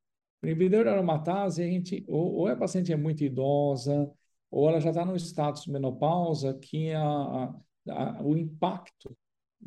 Inibidor 0.42 0.88
aromatase, 0.88 1.62
a 1.62 1.66
gente, 1.66 2.06
ou, 2.08 2.36
ou 2.36 2.48
a 2.48 2.56
paciente 2.56 2.94
é 2.94 2.96
muito 2.96 3.22
idosa, 3.22 4.10
ou 4.50 4.70
ela 4.70 4.80
já 4.80 4.92
está 4.92 5.04
no 5.04 5.14
status 5.18 5.68
menopausa, 5.68 6.58
que 6.58 6.94
a, 6.94 7.54
a, 7.90 8.24
o 8.24 8.38
impacto 8.38 9.14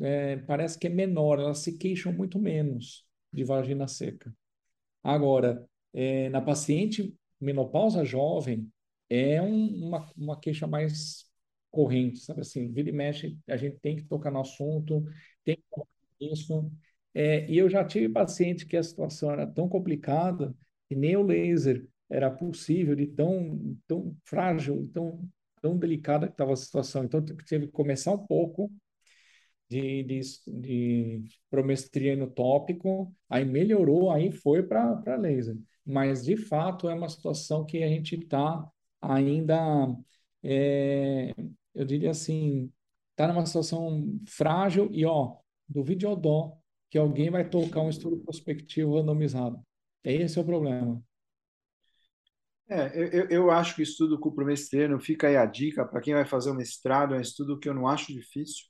é, 0.01 0.37
parece 0.37 0.79
que 0.79 0.87
é 0.87 0.89
menor, 0.89 1.37
elas 1.37 1.59
se 1.59 1.77
queixam 1.77 2.11
muito 2.11 2.39
menos 2.39 3.05
de 3.31 3.43
vagina 3.43 3.87
seca. 3.87 4.35
Agora, 5.03 5.63
é, 5.93 6.29
na 6.29 6.41
paciente 6.41 7.13
menopausa 7.39 8.03
jovem, 8.03 8.67
é 9.09 9.41
um, 9.41 9.87
uma, 9.87 10.11
uma 10.17 10.39
queixa 10.39 10.67
mais 10.67 11.25
corrente, 11.71 12.19
sabe 12.19 12.41
assim, 12.41 12.71
vira 12.71 12.89
e 12.89 12.91
mexe, 12.91 13.37
a 13.47 13.57
gente 13.57 13.77
tem 13.79 13.95
que 13.95 14.03
tocar 14.03 14.31
no 14.31 14.41
assunto, 14.41 15.03
tem 15.43 15.55
que 15.57 15.63
tocar. 15.69 15.87
É, 17.13 17.49
e 17.49 17.57
eu 17.57 17.69
já 17.69 17.83
tive 17.85 18.09
paciente 18.09 18.65
que 18.65 18.77
a 18.77 18.83
situação 18.83 19.31
era 19.31 19.45
tão 19.45 19.67
complicada 19.69 20.55
que 20.87 20.95
nem 20.95 21.15
o 21.15 21.23
laser 21.23 21.87
era 22.09 22.29
possível 22.29 22.95
de 22.95 23.07
tão, 23.07 23.77
tão 23.87 24.15
frágil, 24.25 24.89
tão, 24.93 25.19
tão 25.61 25.77
delicada 25.77 26.27
que 26.27 26.33
estava 26.33 26.53
a 26.53 26.55
situação. 26.55 27.03
Então, 27.03 27.23
teve 27.23 27.67
que 27.67 27.71
começar 27.73 28.11
um 28.13 28.25
pouco 28.25 28.71
de, 29.69 30.03
de, 30.03 30.21
de 30.47 31.23
promestrino 31.49 32.27
tópico, 32.29 33.13
aí 33.29 33.45
melhorou, 33.45 34.11
aí 34.11 34.31
foi 34.31 34.63
para 34.63 35.15
laser. 35.17 35.57
Mas, 35.85 36.23
de 36.23 36.37
fato, 36.37 36.89
é 36.89 36.93
uma 36.93 37.09
situação 37.09 37.65
que 37.65 37.83
a 37.83 37.87
gente 37.87 38.15
está 38.15 38.67
ainda, 39.03 39.55
é, 40.41 41.33
eu 41.73 41.85
diria 41.85 42.11
assim, 42.11 42.71
está 43.11 43.27
numa 43.27 43.45
situação 43.45 44.19
frágil 44.27 44.89
e, 44.91 45.05
ó, 45.05 45.37
do 45.67 45.83
videodó 45.83 46.57
que 46.89 46.97
alguém 46.97 47.29
vai 47.29 47.47
tocar 47.47 47.81
um 47.81 47.89
estudo 47.89 48.19
prospectivo 48.19 48.95
randomizado. 48.95 49.59
Esse 50.03 50.37
é 50.37 50.41
o 50.41 50.45
problema. 50.45 51.03
É, 52.69 52.91
eu, 52.95 53.27
eu 53.29 53.51
acho 53.51 53.75
que 53.75 53.81
o 53.81 53.83
estudo 53.83 54.19
com 54.19 54.29
o 54.29 54.99
fica 54.99 55.27
aí 55.27 55.35
a 55.35 55.45
dica 55.45 55.85
para 55.85 56.01
quem 56.01 56.13
vai 56.13 56.25
fazer 56.25 56.49
o 56.49 56.55
mestrado, 56.55 57.13
é 57.13 57.17
um 57.17 57.21
estudo 57.21 57.59
que 57.59 57.67
eu 57.67 57.73
não 57.73 57.87
acho 57.87 58.13
difícil, 58.13 58.65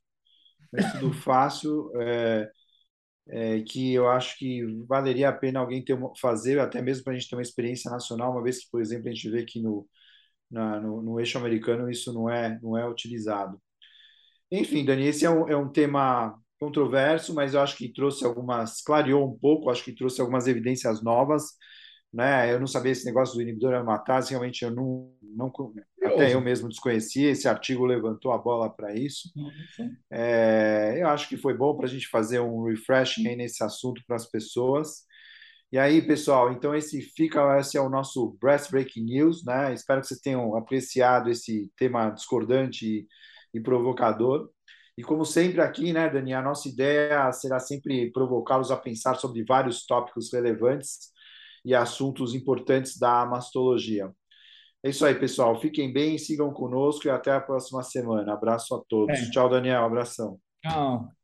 é 0.74 0.82
um 0.82 0.88
estudo 0.88 1.14
fácil, 1.22 1.92
é, 2.02 2.52
é, 3.28 3.62
que 3.62 3.94
eu 3.94 4.10
acho 4.10 4.38
que 4.38 4.64
valeria 4.88 5.30
a 5.30 5.34
pena 5.34 5.60
alguém 5.60 5.84
ter 5.84 5.98
fazer, 6.20 6.60
até 6.60 6.82
mesmo 6.82 7.04
para 7.04 7.14
a 7.14 7.18
gente 7.18 7.30
ter 7.30 7.36
uma 7.36 7.42
experiência 7.42 7.90
nacional, 7.92 8.32
uma 8.32 8.44
vez 8.44 8.64
que, 8.64 8.72
por 8.72 8.82
exemplo, 8.82 9.10
a 9.10 9.14
gente 9.14 9.30
vê 9.30 9.46
que 9.46 9.62
no, 9.62 9.88
na, 10.54 10.80
no, 10.80 11.02
no, 11.02 11.20
eixo 11.20 11.38
americano 11.38 11.90
isso 11.90 12.14
não 12.14 12.30
é, 12.30 12.60
não 12.62 12.78
é 12.78 12.88
utilizado. 12.88 13.60
Enfim, 14.52 14.86
Dani, 14.86 15.08
esse 15.08 15.26
é 15.26 15.30
um, 15.30 15.50
é 15.50 15.58
um 15.58 15.68
tema 15.68 16.40
controverso, 16.60 17.34
mas 17.34 17.54
eu 17.54 17.62
acho 17.62 17.76
que 17.76 17.92
trouxe 17.92 18.24
algumas, 18.24 18.82
clareou 18.82 19.28
um 19.28 19.38
pouco, 19.38 19.70
acho 19.70 19.84
que 19.84 19.96
trouxe 19.96 20.22
algumas 20.22 20.48
evidências 20.48 21.02
novas, 21.04 21.44
né? 22.14 22.54
Eu 22.54 22.60
não 22.60 22.68
sabia 22.68 22.92
esse 22.92 23.06
negócio 23.06 23.36
do 23.36 23.42
inibidor 23.42 23.74
aromatase, 23.74 24.30
realmente 24.30 24.64
eu 24.64 24.72
não, 24.72 25.12
não 25.22 25.52
até 26.04 26.34
eu 26.34 26.40
mesmo 26.40 26.70
desconhecia. 26.70 27.32
Esse 27.32 27.48
artigo 27.48 27.86
levantou 27.86 28.32
a 28.32 28.38
bola 28.38 28.70
para 28.70 28.94
isso. 28.94 29.30
É, 30.12 30.96
eu 31.00 31.08
acho 31.08 31.28
que 31.28 31.36
foi 31.36 31.58
bom 31.58 31.76
para 31.76 31.88
a 31.88 31.90
gente 31.90 32.08
fazer 32.08 32.40
um 32.40 32.64
refreshing 32.66 33.28
aí 33.28 33.36
nesse 33.36 33.64
assunto 33.64 34.04
para 34.06 34.16
as 34.16 34.30
pessoas. 34.30 35.06
E 35.74 35.80
aí, 35.80 36.04
pessoal, 36.04 36.52
então 36.52 36.76
esse 36.76 37.02
fica, 37.02 37.58
esse 37.60 37.76
é 37.76 37.82
o 37.82 37.90
nosso 37.90 38.38
Breast 38.40 38.70
Breaking 38.70 39.06
News, 39.06 39.44
né? 39.44 39.74
Espero 39.74 40.02
que 40.02 40.08
vocês 40.08 40.20
tenham 40.20 40.56
apreciado 40.56 41.32
esse 41.32 41.68
tema 41.76 42.12
discordante 42.12 42.86
e, 42.86 43.08
e 43.56 43.60
provocador. 43.60 44.52
E 44.96 45.02
como 45.02 45.26
sempre 45.26 45.62
aqui, 45.62 45.92
né, 45.92 46.08
Dani, 46.08 46.32
a 46.32 46.44
nossa 46.44 46.70
ideia 46.70 47.32
será 47.32 47.60
sempre 47.60 48.12
provocá-los 48.12 48.70
a 48.70 48.78
pensar 48.78 49.16
sobre 49.16 49.44
vários 49.44 49.84
tópicos 49.88 50.32
relevantes 50.32 51.12
e 51.66 51.74
assuntos 51.74 52.36
importantes 52.36 53.00
da 53.00 53.26
mastologia. 53.26 54.12
É 54.84 54.92
isso 54.92 55.04
aí, 55.04 55.16
pessoal. 55.16 55.60
Fiquem 55.60 55.92
bem, 55.92 56.20
sigam 56.20 56.54
conosco 56.54 57.08
e 57.08 57.10
até 57.10 57.32
a 57.32 57.42
próxima 57.42 57.82
semana. 57.82 58.32
Abraço 58.32 58.76
a 58.76 58.84
todos. 58.88 59.18
É. 59.18 59.32
Tchau, 59.32 59.50
Daniel. 59.50 59.86
Abração. 59.86 60.40
Tchau. 60.62 61.23